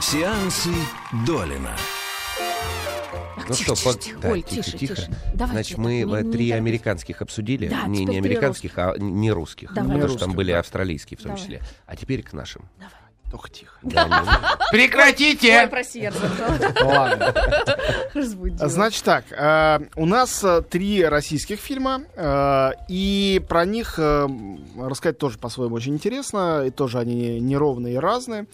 [0.01, 0.71] Сеансы
[1.27, 1.77] Долина.
[3.49, 4.19] Ну Тихо, что, тише, по- тихо.
[4.21, 4.95] да, Ой, тихо, тише, тихо.
[4.97, 5.11] тише.
[5.35, 6.53] Давайте Значит, мы не- не три торопись.
[6.53, 7.69] американских обсудили.
[7.69, 9.73] Да, не, не американских, а не русских.
[9.75, 9.91] Давай.
[9.91, 10.59] Потому Не что там русских, были да.
[10.61, 11.43] австралийские в том Давай.
[11.43, 11.63] числе.
[11.87, 12.63] А теперь к нашим.
[13.33, 13.73] Только тихо.
[14.71, 15.63] Прекратите!
[15.63, 15.69] Ой.
[16.85, 17.35] Ладно.
[18.13, 18.69] разбудила.
[18.69, 25.39] Значит так, э, у нас э, три российских фильма, э, и про них рассказать тоже
[25.39, 28.47] по-своему очень интересно, и тоже они неровные и разные.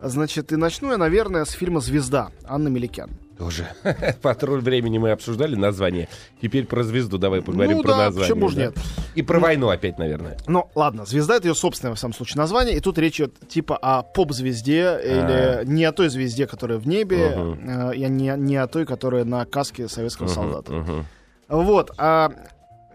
[0.00, 3.10] Значит, и начну я, наверное, с фильма «Звезда» Анны Меликян.
[3.40, 3.66] Тоже.
[4.22, 6.08] Патруль времени мы обсуждали название.
[6.42, 8.34] Теперь про звезду давай поговорим Ну про да, название.
[8.34, 8.62] почему да.
[8.66, 8.76] нет?
[9.14, 10.36] И про войну опять, наверное.
[10.46, 13.78] Ну, ладно, «Звезда»— это ее собственное, в самом случае, название, и тут речь идет типа
[13.78, 17.90] о поп-звезде, или не о той звезде, которая в небе, Мгм.
[17.90, 20.72] э, и не, не о той, которая на каске советского солдата.
[20.72, 21.06] Мгм.
[21.48, 21.92] Вот.
[21.96, 22.30] А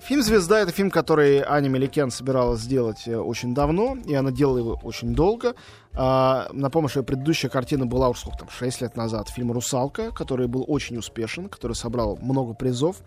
[0.05, 4.59] фильм «Звезда»— это фильм, который Аня Меликян собиралась сделать э, очень давно, и она делала
[4.59, 5.55] его очень долго.
[5.93, 9.29] А, напомню, что ее предыдущая картина была уж сколько там, 6 лет назад.
[9.29, 12.97] Фильм «Русалка», который был очень успешен, который собрал много призов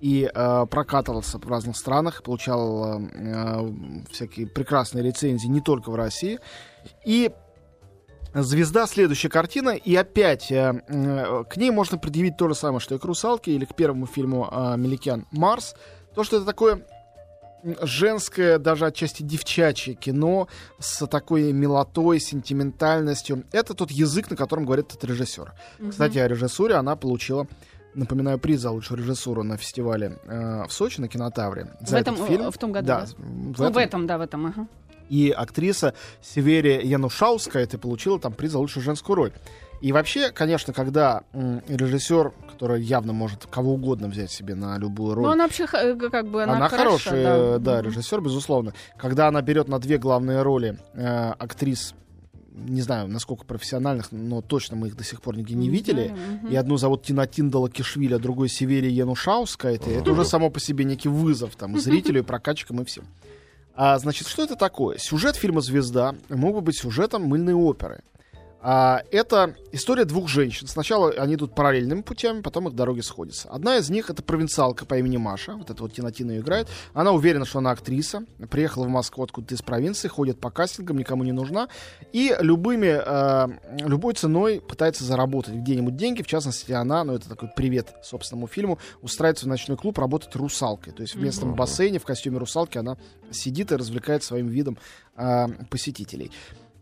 [0.00, 3.72] и э, прокатывался в разных странах, получал э, э,
[4.10, 6.38] всякие прекрасные рецензии не только в России.
[7.06, 7.30] И
[8.34, 12.96] Звезда, следующая картина, и опять э, э, к ней можно предъявить то же самое, что
[12.96, 15.76] и к «Русалке» или к первому фильму э, Меликян «Марс».
[16.14, 16.82] То, что это такое
[17.82, 20.48] женское, даже отчасти девчачье кино
[20.78, 23.44] с такой милотой, сентиментальностью.
[23.52, 25.52] Это тот язык, на котором говорит этот режиссер.
[25.90, 27.46] Кстати, о режиссуре она получила,
[27.94, 31.68] напоминаю, приз за лучшую режиссуру на фестивале э, в Сочи на кинотавре.
[31.80, 32.42] В За этом, этот фильм.
[32.42, 33.06] э, в том году, Да, да?
[33.06, 33.72] в Ну, этом.
[33.72, 34.66] в этом, да, в этом, ага.
[35.08, 39.32] И актриса Северия Янушауская ты получила там приз за лучшую женскую роль.
[39.80, 41.22] И вообще, конечно, когда
[41.68, 45.94] режиссер, который явно может кого угодно взять себе на любую роль, Ну, она вообще, э,
[46.10, 47.86] как бы, она, она, хороша, хорошая, да, Мгм.
[47.90, 48.72] режиссер, безусловно.
[48.96, 51.94] Когда она берет на две главные роли э, актрис,
[52.54, 56.06] не знаю, насколько профессиональных, но точно мы их до сих пор нигде не Не видели.
[56.06, 56.48] знаю, мгм.
[56.48, 59.74] И одну зовут Тина Тиндала Кишвили, а другой Северия Янушауская.
[59.74, 63.04] Это, это уже само по себе некий вызов там, и зрителю, и прокатчикам, и всем.
[63.74, 64.98] А, значит, что это такое?
[64.98, 68.02] Сюжет фильма «Звезда» мог бы быть сюжетом мыльной оперы.
[68.66, 70.66] А, это история двух женщин.
[70.66, 73.50] Сначала они идут параллельными путями, потом их дороги сходятся.
[73.50, 75.52] Одна из них это провинциалка по имени Маша.
[75.52, 76.68] Вот эта вот Тина Тина ее играет.
[76.94, 78.24] Она уверена, что она актриса.
[78.50, 81.68] Приехала в Москву откуда-то из провинции, ходит по кастингам, никому не нужна.
[82.14, 83.48] И любыми, э,
[83.86, 86.22] любой ценой пытается заработать где-нибудь деньги.
[86.22, 90.94] В частности, она, ну это такой привет собственному фильму, устраивается в ночной клуб работать русалкой.
[90.94, 92.96] То есть в местном бассейне в костюме русалки она
[93.30, 94.78] сидит и развлекает своим видом
[95.16, 96.30] э, посетителей.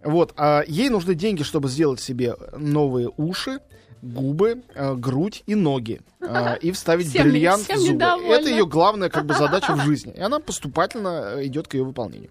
[0.05, 3.59] Вот, а ей нужны деньги, чтобы сделать себе новые уши,
[4.03, 6.01] губы, э, грудь и ноги.
[6.21, 7.95] э, и вставить Всем- бриллиант всем в зубы.
[7.95, 8.33] недовольна.
[8.35, 10.13] Это ее главная как бы задача в жизни.
[10.17, 12.31] И она поступательно э, идет к ее выполнению.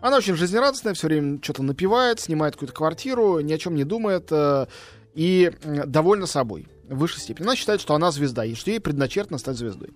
[0.00, 4.28] Она очень жизнерадостная, все время что-то напивает, снимает какую-то квартиру, ни о чем не думает
[4.30, 4.66] э,
[5.14, 7.44] и довольна собой в высшей степени.
[7.46, 9.90] Она считает, что она звезда, и что ей предначертано стать звездой.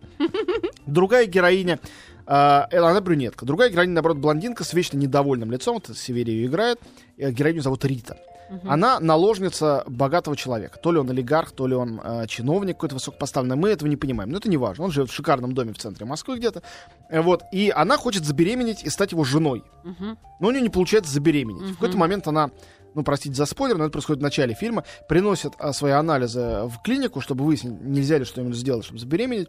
[0.87, 1.81] Другая героиня,
[2.27, 3.47] э, она брюнетка.
[3.47, 5.79] Другая героиня, наоборот, блондинка с вечно недовольным лицом.
[5.79, 6.79] Это Северия ее играет.
[7.16, 8.16] Э, Героиню зовут Рита.
[8.64, 10.79] Она наложница богатого человека.
[10.79, 13.57] То ли он олигарх, то ли он э, чиновник какой-то высокопоставленный.
[13.57, 14.31] Мы этого не понимаем.
[14.31, 14.85] Но это не важно.
[14.85, 16.62] Он живет в шикарном доме в центре Москвы где-то.
[17.09, 17.42] Э, вот.
[17.53, 19.64] И она хочет забеременеть и стать его женой.
[19.83, 20.18] Мгм.
[20.40, 21.70] Но у нее не получается забеременеть.
[21.70, 22.51] В какой-то момент она,
[22.94, 26.81] ну, простите за спойлер, но это происходит в начале фильма, приносит а, свои анализы в
[26.85, 29.49] клинику, чтобы выяснить, нельзя ли что-нибудь сделать, чтобы забеременеть.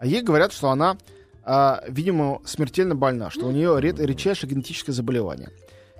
[0.00, 0.96] А ей говорят, что она,
[1.44, 5.50] а, видимо, смертельно больна, что у нее ред- редчайшее генетическое заболевание.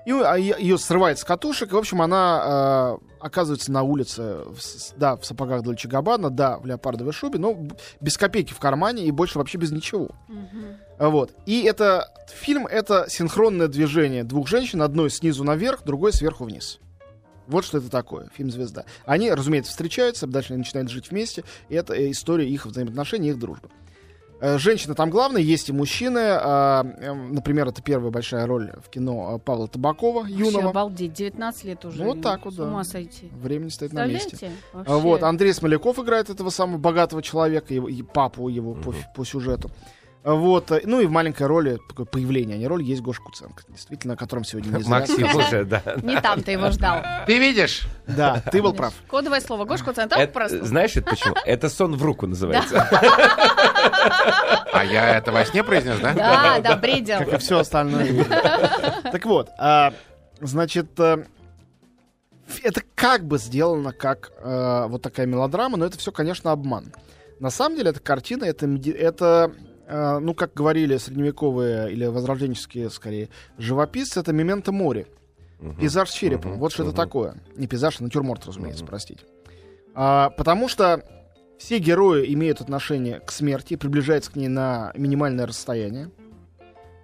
[0.06, 4.58] И а, ее срывает с катушек, и, в общем, она а, оказывается на улице, в
[4.96, 7.58] да, в сапогах Дольче Габбана, да, в леопардовой шубе, но
[8.00, 10.10] без копейки в кармане и больше вообще без ничего.
[10.98, 11.32] Вот.
[11.44, 16.78] И это фильм это синхронное движение двух женщин, одной снизу наверх, другой сверху вниз.
[17.46, 18.84] Вот что это такое, фильм «Звезда».
[19.04, 23.38] Они, разумеется, встречаются, дальше они начинают жить вместе, и это э, история их взаимоотношений, их
[23.38, 23.68] дружбы.
[24.40, 26.18] Э, Женщина там главная, есть и мужчины.
[26.22, 30.70] а, эм, Например, это первая большая роль в кино а, Павла Табакова, Вообще юного.
[30.70, 32.02] обалдеть, 19 лет уже.
[32.02, 32.64] Ну, вот так вот, С да.
[32.64, 33.30] ума сойти.
[33.32, 34.50] Время стоит на месте.
[34.74, 34.92] А, Вообще.
[34.94, 39.24] Вот, Андрей Смоляков играет этого самого богатого человека, его, и папу его по, фи- по
[39.24, 39.70] сюжету.
[40.26, 43.62] Вот, э, ну и в маленькой роли, такое появление, а не роль, есть Гоша Куценко,
[43.68, 45.80] действительно, о котором сегодня не Максим уже, да.
[46.02, 47.00] Не там ты его ждал.
[47.28, 47.86] Ты видишь?
[48.08, 48.92] Да, ты был прав.
[49.06, 49.64] Кодовое слово.
[49.66, 50.64] Гошка Центр Это- просто.
[50.64, 51.36] знаешь, это почему?
[51.46, 52.88] Это сон в руку называется.
[54.72, 56.12] А я это во сне произнес, да?
[56.12, 57.18] Да, да, бредил.
[57.18, 58.24] Как и все остальное.
[59.12, 59.94] Так вот, а,
[60.40, 61.24] значит, э,
[62.64, 66.92] это как бы сделано как э, вот такая мелодрама, но это все, конечно, обман.
[67.38, 69.52] На самом деле, эта картина, это, это
[69.88, 75.06] ну, как говорили средневековые или возрожденческие, скорее, живописцы, это мементо море.
[75.80, 76.52] Пейзаж с черепом.
[76.52, 76.60] Мгм.
[76.60, 76.96] Вот что это Мгм.
[76.96, 77.34] такое.
[77.56, 79.24] Не пейзаж, а натюрморт, разумеется, простите.
[79.94, 81.02] А, потому что
[81.58, 86.10] все герои имеют отношение к смерти, приближаются к ней на минимальное расстояние.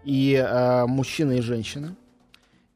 [0.04, 1.96] И а, мужчина, и женщина.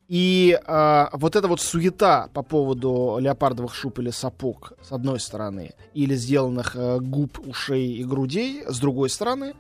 [0.09, 5.73] И а, вот эта вот суета по поводу леопардовых шуб или сапог, с одной стороны,
[5.95, 9.55] или сделанных э, губ, ушей и грудей, с другой стороны,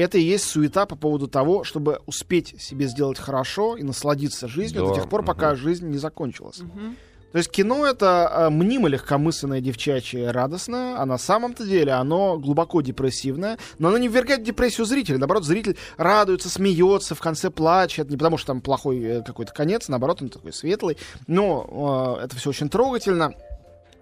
[0.00, 4.82] это и есть суета по поводу того, чтобы успеть себе сделать хорошо и насладиться жизнью
[4.82, 5.56] Да, до тех пор, пока мгм.
[5.56, 6.58] жизнь не закончилась.
[6.60, 6.96] Мгм.
[7.34, 12.80] То есть кино это э, мнимо легкомысленное, девчачье, радостное, а на самом-то деле оно глубоко
[12.80, 15.18] депрессивное, но оно не ввергает в депрессию зрителя.
[15.18, 19.88] Наоборот, зритель радуется, смеется, в конце плачет, не потому что там плохой э, какой-то конец,
[19.88, 20.96] наоборот, он такой светлый.
[21.26, 23.34] Но э, это все очень трогательно.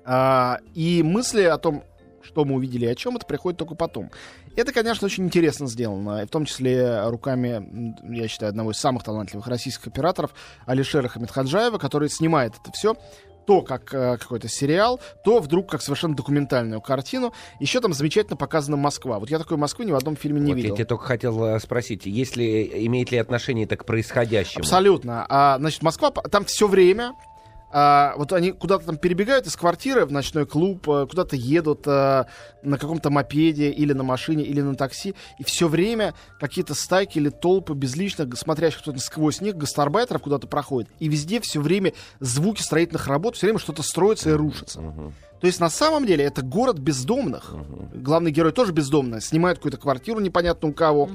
[0.04, 1.84] А, и мысли о том,
[2.22, 4.10] что мы увидели и о чем, это приходит только потом.
[4.56, 9.46] Это, конечно, очень интересно сделано, в том числе руками, я считаю, одного из самых талантливых
[9.46, 10.32] российских операторов
[10.66, 12.96] Алишера Хамидхаджаева, который снимает это все
[13.46, 17.32] то как э, какой-то сериал, то вдруг как совершенно документальную картину.
[17.60, 19.18] Еще там замечательно показана Москва.
[19.18, 20.76] Вот я такой Москвы ни в одном фильме не Вот я видел.
[20.76, 24.60] тебе только хотел э, спросить, если, имеет ли отношение это к происходящему?
[24.60, 25.26] Абсолютно.
[25.28, 27.14] А, значит, Москва, там все время.
[27.72, 32.26] А, вот они куда-то там перебегают из квартиры в ночной клуб, а, куда-то едут а,
[32.62, 37.30] на каком-то мопеде или на машине или на такси, и все время какие-то стайки или
[37.30, 43.08] толпы безличных, смотрящих кто-то сквозь них, гастарбайтеров куда-то проходят, и везде все время звуки строительных
[43.08, 44.80] работ, все время что-то строится и рушится.
[45.40, 47.52] То есть на самом деле это город бездомных.
[47.94, 51.10] Главный герой тоже бездомный, снимает какую-то квартиру непонятно у кого.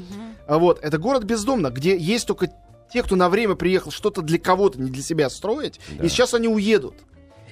[0.48, 2.50] А Вот, это город бездомных, где есть только
[2.92, 6.06] те, кто на время приехал что-то для кого-то, не для себя строить, Да.
[6.06, 6.96] и сейчас они уедут.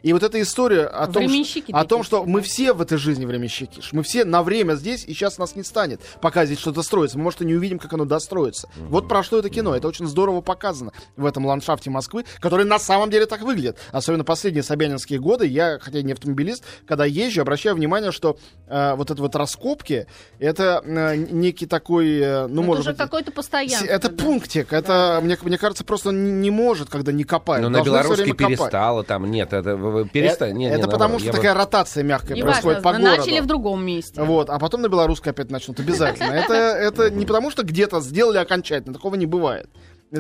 [0.03, 2.45] И вот эта история о том, что, о том, что мы да.
[2.45, 6.01] все в этой жизни временщики, мы все на время здесь, и сейчас нас не станет,
[6.21, 7.17] пока здесь что-то строится.
[7.17, 8.69] Мы, может, и не увидим, как оно достроится.
[8.75, 9.75] Вот про что это кино.
[9.75, 13.77] Это очень здорово показано в этом ландшафте Москвы, который на самом деле так выглядит.
[13.91, 15.47] Особенно последние собянинские годы.
[15.47, 20.08] Я, хотя не автомобилист, когда езжу, обращаю внимание, что э, вот это вот раскопки,
[20.39, 22.97] это э, некий такой, э, ну, Ну, это может уже быть...
[22.97, 23.86] какое-то постоянство.
[23.86, 24.23] Это да.
[24.23, 24.73] пунктик.
[24.73, 27.63] Это, мне, мне кажется, просто не, не может, когда не копают.
[27.63, 28.58] Ну, на Должны время копать.
[28.58, 29.75] перестало там, нет, это
[30.12, 30.50] перестало.
[30.50, 33.17] Это, не, не, это потому, что я бы- такая ротация мягкая Неважно, происходит по городу.
[33.17, 34.21] начали в другом месте.
[34.21, 36.32] Вот, а потом на белорусской опять начнут обязательно.
[36.32, 39.69] Это, это не потому, что где-то сделали окончательно, такого не бывает.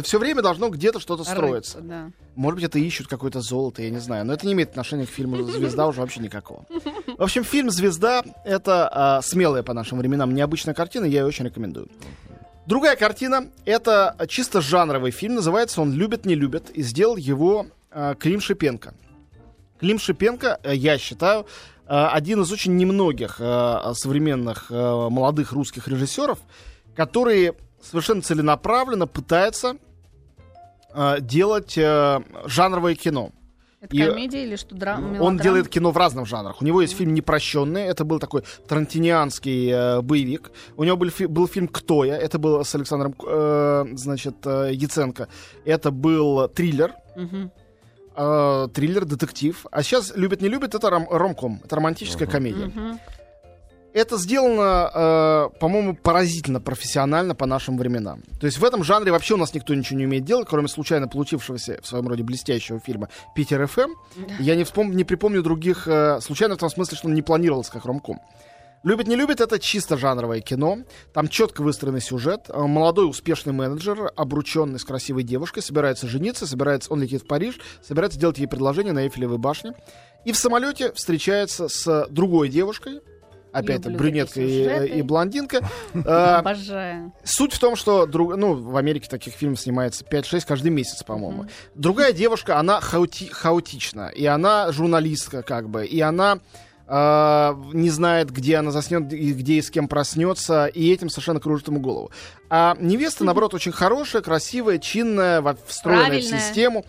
[0.03, 1.79] Все время должно где-то что-то строиться.
[1.79, 2.09] Да.
[2.35, 4.25] Может быть, это ищут какое-то золото, я не знаю.
[4.25, 6.65] Но это не имеет отношения к фильму «Звезда» уже вообще никакого.
[7.17, 11.45] В общем, фильм «Звезда»— это а, смелая по нашим временам необычная картина, я ее очень
[11.45, 11.87] рекомендую.
[12.65, 18.15] Другая картина— это чисто жанровый фильм, называется он «Любит, не любит», и сделал его а,
[18.15, 18.95] Клим Шипенко.
[19.79, 21.45] Клим Шипенко, э, я считаю,
[21.87, 26.39] э, один из очень немногих э, современных молодых русских режиссеров,
[26.95, 29.75] которые совершенно целенаправленно пытаются
[30.93, 33.31] э, делать жанровое кино.
[33.81, 34.73] Это И, комедия или что?
[34.73, 35.21] Драма?
[35.21, 36.59] Он делает кино в разных жанрах.
[36.61, 37.83] У него есть фильм «Непрощенный».
[37.83, 40.51] Это был такой тарантинианский э, боевик.
[40.75, 44.71] У него был, фи- был фильм «Кто я?» Это был с Александром э, значит, э,
[44.73, 45.27] Яценко.
[45.65, 46.93] Это был триллер.
[48.15, 49.65] Э, триллер, детектив.
[49.71, 51.61] А сейчас «Любит, не любит»— это ром- ромком.
[51.63, 52.71] Это романтическая комедия.
[53.93, 58.23] Это сделано, э, по-моему, поразительно профессионально по нашим временам.
[58.41, 61.07] То есть в этом жанре вообще у нас никто ничего не умеет делать, кроме случайно
[61.07, 63.91] получившегося в своем роде блестящего фильма «Питер ФМ».
[64.39, 65.87] Я не, вспом- не припомню других...
[65.87, 68.19] э, случайно в том смысле, что он не планировался как ромком.
[68.85, 70.77] «Любит, не любит»— это чисто жанровое кино.
[71.11, 72.45] Там четко выстроенный сюжет.
[72.49, 77.59] Э, Молодой успешный менеджер, обрученный с красивой девушкой, собирается жениться, собирается, он летит в Париж,
[77.81, 79.73] собирается делать ей предложение на Эйфелевой башне.
[80.23, 83.01] И в самолете встречается с другой девушкой,
[83.51, 85.61] опять Люблю брюнетка и, и блондинка.
[85.95, 87.11] Э, Обожаю.
[87.23, 91.47] Суть в том, что друг, ну, в Америке таких фильмов снимается 5-6 каждый месяц, по-моему.
[91.73, 96.37] Другая девушка, она хаоти- хаотична, и она журналистка, как бы, и она
[96.87, 101.39] э, не знает, где она заснет, и где и с кем проснется, и этим совершенно
[101.39, 102.11] кружит ему голову.
[102.49, 106.85] А невеста, наоборот, очень хорошая, красивая, чинная, встроенная в систему.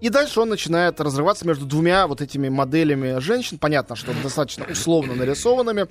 [0.00, 5.14] И дальше он начинает разрываться между двумя вот этими моделями женщин, понятно, что достаточно условно
[5.14, 5.86] нарисованными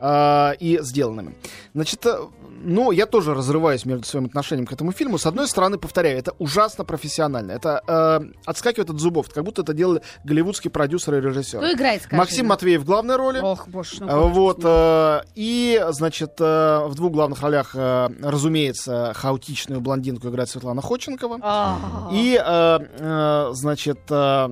[0.00, 1.34] э, и сделанными.
[1.74, 2.18] Значит, э,
[2.60, 5.16] ну, я тоже разрываюсь между своим отношением к этому фильму.
[5.18, 7.52] С одной стороны, повторяю, это ужасно профессионально.
[7.52, 11.64] Это э, отскакивает от зубов, как будто это делали голливудские продюсеры и режиссеры.
[11.64, 12.16] Кто играет, скажи?
[12.16, 13.38] Максим Матвеев в главной роли.
[13.40, 19.12] Ох, боже, ну, Э, Вот, э, и, значит, э, в двух главных ролях, э, разумеется,
[19.14, 21.38] хаотичную блондинку играет Светлана Ходченкова.
[21.40, 22.08] А.
[22.12, 24.48] И, э, э, значит, э,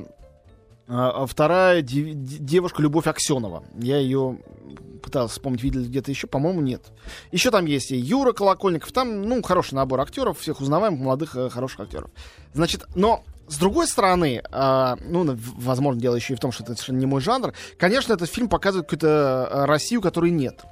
[0.89, 3.65] э, вторая дев- де- девушка Любовь Аксенова.
[3.81, 4.39] Я ее
[5.07, 6.83] пытался вспомнить, видели где-то еще, по-моему, нет.
[7.31, 8.93] Еще там есть и Юра Колокольников.
[8.93, 12.11] Там, ну, хороший набор актеров, всех узнаваемых, молодых, э, хороших актеров.
[12.53, 16.75] Значит, но с другой стороны, а, ну, возможно, дело еще и в том, что это
[16.75, 17.55] совершенно не мой жанр.
[17.79, 20.65] Конечно, этот фильм показывает какую-то а, Россию, которой нет.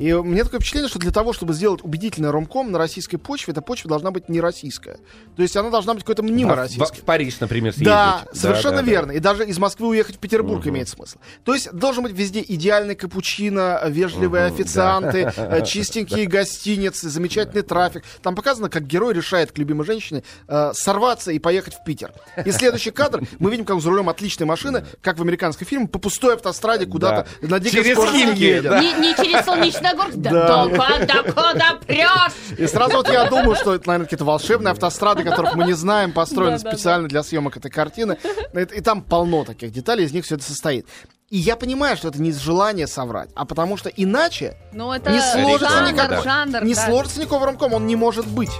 [0.00, 3.52] И у меня такое впечатление, что для того, чтобы сделать убедительный ромком на российской почве,
[3.52, 4.98] эта почва должна быть не российская.
[5.36, 6.98] То есть она должна быть какой-то мнимо А в- российской.
[7.00, 7.86] в, Париж, например, съездить.
[7.88, 8.90] Да, совершенно да, да.
[8.90, 9.12] верно.
[9.12, 10.70] И даже из Москвы уехать в Петербург Мгм.
[10.70, 11.18] имеет смысл.
[11.44, 18.04] То есть должен быть везде идеальный капучино, вежливые Мгм, официанты, э, чистенькие гостиницы, замечательный трафик.
[18.22, 22.12] Там показано, как герой решает к любимой женщине э, сорваться и поехать в Питер.
[22.44, 25.88] И следующий кадр мы видим, как он за рулем отличной машины, как в американском фильме,
[25.88, 28.62] по пустой автостраде куда-то на дикой Через скорости едет.
[28.64, 28.80] да.
[28.80, 30.66] Не, не через Солнечногорск, да, Да.
[30.66, 32.58] да, да, куда прешь?
[32.58, 36.12] И сразу вот я думаю, что это, наверное, какие-то волшебные автострады, которых мы не знаем,
[36.12, 38.18] построены специально для съемок этой картины.
[38.54, 40.86] И, там полно таких деталей, из них все это состоит.
[41.28, 45.10] И я понимаю, что это не из желания соврать, а потому что иначе Ну, это
[45.10, 46.86] не сложится жанр, никакой, жанр, не да.
[46.86, 48.52] сложится никакого ромком, он не может быть.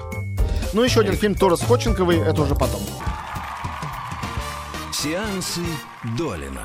[0.72, 2.80] Ну, еще один фильм тоже с Ходченковой, это уже потом.
[4.92, 5.60] Сеансы
[6.18, 6.62] Долина.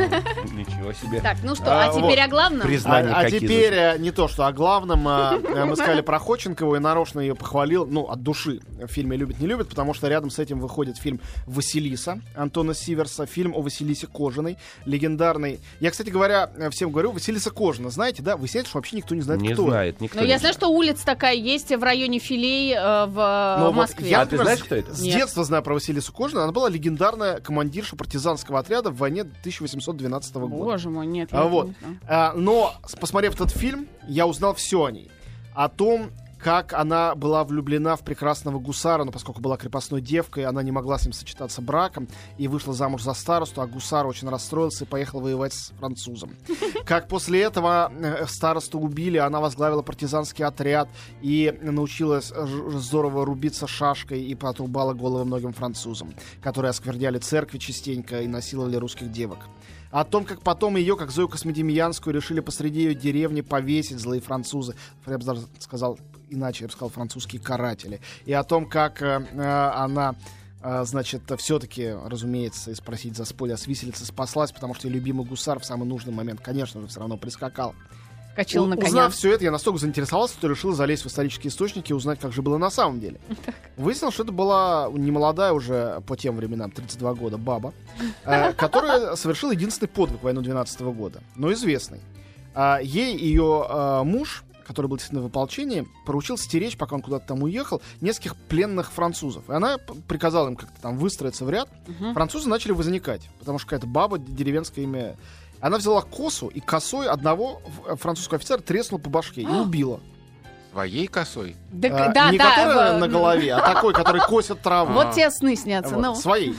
[0.52, 1.20] Ничего себе.
[1.20, 2.66] Так, ну что, А, а, теперь о главном?
[2.66, 5.06] Приз- Знания а, а теперь э, не то, что о главном.
[5.06, 9.16] а, э, мы сказали про Ходченкову и нарочно ее похвалил, ну, от души в фильме
[9.16, 13.60] «Любит, не любит», потому что рядом с этим выходит фильм «Василиса» Антона Сиверса, фильм о
[13.62, 15.60] Василисе Кожаной, легендарный.
[15.80, 18.36] Я, кстати говоря, э, всем говорю, Василиса Кожина, знаете, да?
[18.36, 20.18] Что вообще никто не знает, Не кто знает никто.
[20.18, 23.74] Ну, не я знаю, что улица такая есть в районе Филей э, в, Но вот
[23.76, 24.10] Москве.
[24.10, 24.94] я, А ты например, знаешь, с- кто это?
[24.94, 25.14] С Нет.
[25.16, 26.40] детства знаю про Василису Кожину.
[26.42, 29.24] Она была легендарная командирша партизанского отряда в войне
[29.90, 30.64] 1812 года.
[30.64, 31.30] Боже мой, нет.
[31.32, 31.68] А вот.
[31.68, 31.74] не.
[32.06, 35.10] А, но, посмотрев этот фильм, я узнал все о ней.
[35.54, 36.10] О том,
[36.42, 40.98] как она была влюблена в прекрасного гусара, но поскольку была крепостной девкой, она не могла
[40.98, 45.20] с ним сочетаться браком и вышла замуж за старосту, а гусар очень расстроился и поехал
[45.20, 46.34] воевать с французом.
[46.84, 50.88] Как после этого э, старосту убили, она возглавила партизанский отряд
[51.20, 58.26] и научилась здорово рубиться шашкой и потрубала головы многим французам, которые оскверняли церкви частенько и
[58.26, 59.38] насиловали русских девок
[59.90, 64.74] о том, как потом ее, как Зою Космодемьянскую, решили посреди ее деревни повесить злые французы.
[65.06, 65.98] Я бы даже сказал
[66.28, 68.00] иначе, я бы сказал французские каратели.
[68.24, 70.14] И о том, как э, э, она
[70.62, 75.64] э, значит, все-таки, разумеется, спросить за спойлер, с виселицы спаслась, потому что любимый гусар в
[75.64, 77.74] самый нужный момент, конечно же, все равно прискакал.
[78.40, 78.88] Качал на коня.
[78.88, 82.32] Узнав все это, я настолько заинтересовался, что решил залезть в исторические источники и узнать, как
[82.32, 83.20] же было на самом деле.
[83.76, 87.74] Выяснилось, что это была немолодая уже по тем временам, 32 года, баба,
[88.24, 92.00] э, которая совершила единственный подвиг войну 12 года, но известный.
[92.54, 97.26] А, Ей ее э, муж, который был действительно в ополчении, поручил стеречь, пока он куда-то
[97.26, 99.48] там уехал, нескольких пленных французов.
[99.50, 99.78] И она
[100.08, 101.68] приказала им как-то там выстроиться в ряд.
[101.86, 102.14] Мгм.
[102.14, 105.16] Французы начали возникать, потому что какая-то баба деревенское имя.
[105.60, 107.60] Она взяла косу и косой одного
[107.96, 110.00] французского офицера треснула по башке и убила.
[110.72, 111.56] Своей косой.
[111.72, 114.92] Да, А, да, не да, которая в- на голове, а такой, который косит траву.
[114.92, 115.96] Вот тебе сны снятся.
[115.96, 116.14] Вот, ну.
[116.14, 116.54] Своей.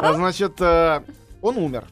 [0.00, 1.02] А, Значит, э,
[1.42, 1.84] он умер.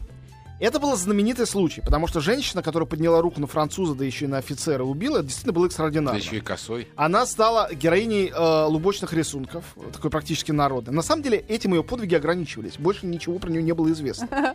[0.62, 4.28] Это был знаменитый случай, потому что женщина, которая подняла руку на француза, да еще и
[4.28, 6.16] на офицера, убила, это действительно было Да экстраординарно.
[6.18, 6.86] еще и косой.
[6.94, 10.94] Она стала героиней э, лубочных рисунков, такой практически народной.
[10.94, 12.76] На самом деле этим ее подвиги ограничивались.
[12.78, 14.54] Больше ничего про нее не было известно.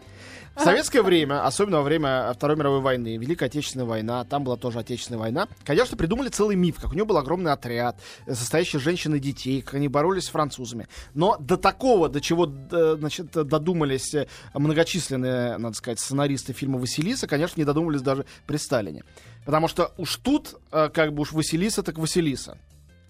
[0.57, 4.79] В советское время, особенно во время Второй мировой войны, Великая Отечественная война, там была тоже
[4.79, 8.81] Отечественная война, конечно, придумали целый миф, как у нее был огромный отряд, э, состоящий из
[8.81, 10.87] женщин и детей, как они боролись с французами.
[11.13, 17.27] Но до такого, до чего э, значит, додумались э, многочисленные, надо сказать, сценаристы фильма «Василиса»,
[17.27, 19.03] конечно, не додумались даже при Сталине.
[19.45, 22.57] Потому что уж тут, как бы уж Василиса, так Василиса.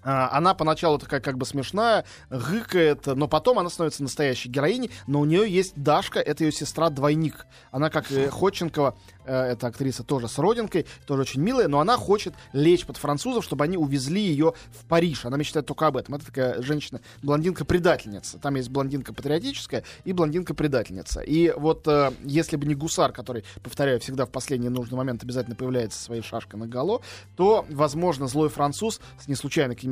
[0.09, 5.19] А, Она поначалу такая как бы смешная, гыкает, но потом она становится настоящей героиней, но
[5.19, 7.45] у нее есть Дашка, это ее сестра-двойник.
[7.71, 11.97] Она, как и Ходченкова, э, эта актриса тоже с родинкой, тоже очень милая, но она
[11.97, 15.25] хочет лечь под французов, чтобы они увезли ее в Париж.
[15.25, 16.15] Она мечтает только об этом.
[16.15, 18.39] Это такая женщина, блондинка-предательница.
[18.39, 21.19] Там есть блондинка патриотическая и блондинка-предательница.
[21.19, 25.57] И вот э, если бы не гусар, который, повторяю, всегда в последний нужный момент обязательно
[25.57, 27.01] появляется своей шашкой на гало,
[27.35, 29.35] то, возможно, злой француз с не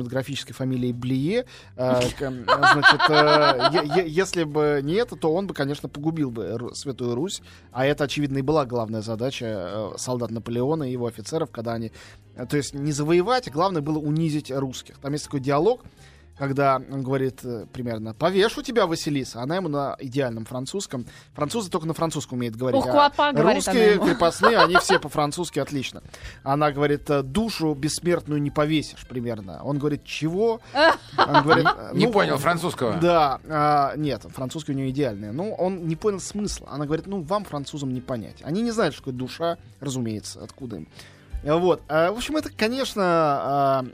[0.06, 1.44] случайно кинематографической фамилией Блие,
[1.76, 7.42] э, значит, э, если бы не это, то он бы, конечно, погубил бы Святую Русь,
[7.72, 11.92] а это, очевидно, и была главная задача э, солдат Наполеона и его офицеров, когда они...
[12.48, 14.98] То есть не завоевать, а главное было унизить русских.
[14.98, 15.82] Там есть такой диалог,
[16.38, 21.06] когда он говорит э, примерно «повешу тебя, Василиса», она ему на идеальном французском.
[21.34, 22.78] Французы только на французском умеют говорить.
[22.80, 24.06] Ух, а говорит она русские ему.
[24.06, 26.02] крепостные, они все по-французски отлично.
[26.42, 29.62] Она говорит э, «душу бессмертную не повесишь», примерно.
[29.62, 30.60] Он говорит «чего?»
[31.16, 32.98] Он говорит, э, Не «Ну, понял французского.
[32.98, 35.32] Да, а, нет, французский у нее идеальный.
[35.32, 36.68] Ну, он не понял смысла.
[36.70, 38.36] Она говорит, ну, вам, французам, не понять.
[38.42, 40.88] Они не знают, что такое душа, разумеется, откуда им.
[41.42, 41.82] Э, Вот.
[41.88, 43.88] А, В общем, это, конечно, а, э,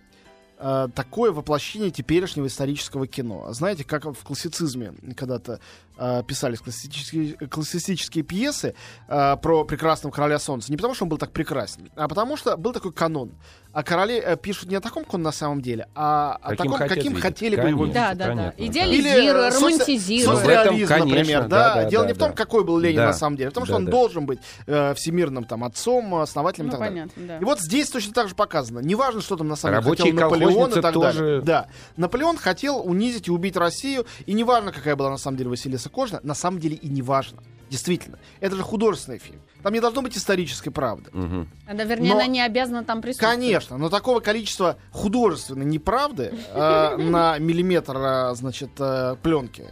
[0.94, 3.52] такое воплощение теперешнего исторического кино.
[3.52, 5.58] Знаете, как в классицизме когда-то
[5.91, 5.91] э,
[6.26, 8.74] писались классические, классические пьесы
[9.08, 10.70] э, про прекрасного короля солнца.
[10.70, 13.32] Не потому, что он был так прекрасен, а потому что был такой канон.
[13.72, 16.56] А короли э, пишут не о таком, как он на самом деле, а о Каким
[16.64, 17.22] таком, хотят каким видеть.
[17.22, 18.00] хотели бы его Конечно.
[18.00, 18.18] видеть.
[18.18, 18.54] Да, да, да.
[18.58, 20.36] Идеализируя, романтизируя.
[20.36, 21.48] Соцреализм, например, конечно, да.
[21.48, 22.36] да, да, Дело да, не в том, да.
[22.36, 23.06] какой был Ленин Да.
[23.06, 23.90] на самом деле, а в том, что Да, он да.
[23.90, 27.02] должен быть э, всемирным там отцом, основателем и Ну, так далее.
[27.04, 27.38] понятно, да.
[27.38, 28.80] И вот здесь точно так же показано.
[28.80, 31.40] Неважно, что там на самом деле хотел Наполеон и так тоже- далее.
[31.42, 31.66] Да.
[31.96, 36.20] Наполеон хотел унизить и убить Россию, и неважно, какая была на самом деле Василиса Кожина,
[36.22, 37.42] на самом деле и неважно.
[37.70, 38.18] Действительно.
[38.40, 39.40] Это же художественный фильм.
[39.62, 41.08] Там не должно быть исторической правды.
[41.12, 41.48] Мгм.
[41.72, 43.36] Да, вернее, Но- она не обязана там присутствовать.
[43.36, 49.64] Конечно, но такого количества художественной неправды э, на миллиметр, э, значит, э, пленки,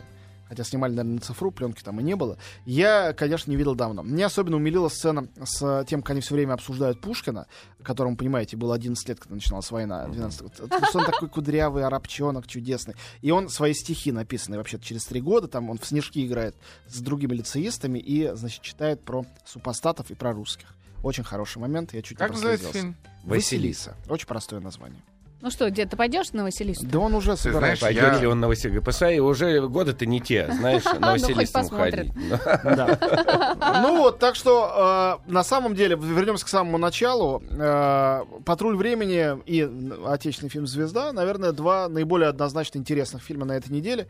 [0.51, 2.37] хотя снимали, наверное, на цифру, пленки там и не было,
[2.67, 4.03] я, конечно, не видел давно.
[4.03, 7.47] Мне особенно умилила сцена с тем, как они все время обсуждают Пушкина,
[7.85, 10.53] которому, понимаете, было 11 лет, когда начиналась война, 12 год.
[10.57, 12.97] Потому что он такой кудрявый арабчонок чудесный.
[13.23, 16.57] И он свои стихи, написанные вообще через три года, там он в снежки играет
[16.89, 20.75] с другими лицеистами и, значит, читает про супостатов и про русских.
[21.05, 22.97] Очень хороший момент, я чуть не Как называется прослезился.
[23.23, 23.97] Василиса.
[24.09, 25.01] Очень простое название.
[25.43, 26.85] Ну что, где ты пойдешь на Василису?
[26.87, 27.59] Да он уже собирается.
[27.59, 28.79] знаешь, Пойдет Я- ли он на Василий?
[28.81, 32.13] Посмотри, уже годы-то не те, знаешь, на Ну, хоть Василисом посмотрит.
[32.13, 32.77] ходить.
[32.77, 33.81] Да.
[33.83, 37.43] Ну вот, так что э, на самом деле, вернемся к самому началу.
[37.51, 39.67] Э, «Патруль времени» и
[40.07, 44.09] отечественный фильм «Звезда», наверное, два наиболее однозначно интересных фильма на этой неделе.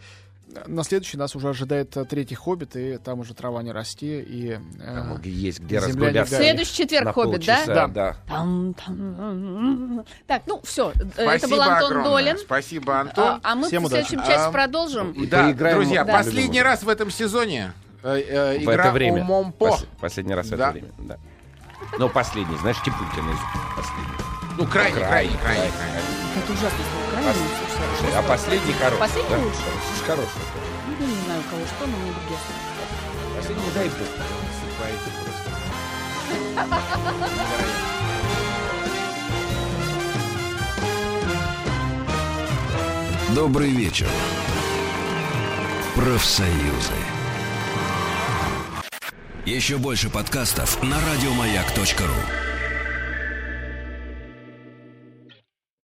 [0.66, 4.59] На следующий нас уже ожидает э, третий «Хоббит», и там уже трава не расти, и...
[4.80, 6.36] э, Там есть где разгуляться.
[6.36, 7.55] Следующий четверг на «Хоббит», да?
[7.57, 7.86] полчаса, Да.
[7.88, 8.16] да.
[8.28, 10.05] Там, там.
[10.26, 12.11] Так, ну все, это Спасибо был Антон огромное.
[12.11, 12.38] Долин.
[12.38, 13.40] Спасибо, А, Антон.
[13.42, 14.07] а мы Всем в удачи.
[14.09, 15.12] следующем части А, продолжим.
[15.12, 17.72] И Да, поиграем друзья, в последний раз в этом сезоне
[18.03, 19.22] э, э, В игра это время.
[19.22, 19.68] умом по.
[19.68, 20.70] Пос- Последний раз в Да.
[20.70, 21.16] это время, да.
[21.98, 23.38] Ну, последний, знаешь, Типулькин из
[23.76, 24.57] последний.
[24.59, 25.72] Ну, крайне, крайне, Крайне, крайне, крайне.
[25.72, 26.42] крайне.
[26.44, 26.78] Это ужасно.
[27.12, 27.30] Крайне
[28.01, 28.98] Слушай, А последний хороший.
[29.01, 29.38] Последний да?
[29.38, 29.59] лучше.
[29.59, 30.42] Слушай, Хороший.
[30.98, 33.36] Ну, не знаю, у кого что, но мне без.
[33.36, 34.09] Последний, дай бог.
[34.51, 35.51] Засыпаете просто.
[43.34, 44.09] Добрый вечер.
[45.94, 46.94] Профсоюзы.
[49.46, 52.49] Еще больше подкастов на радиомаяк.ру.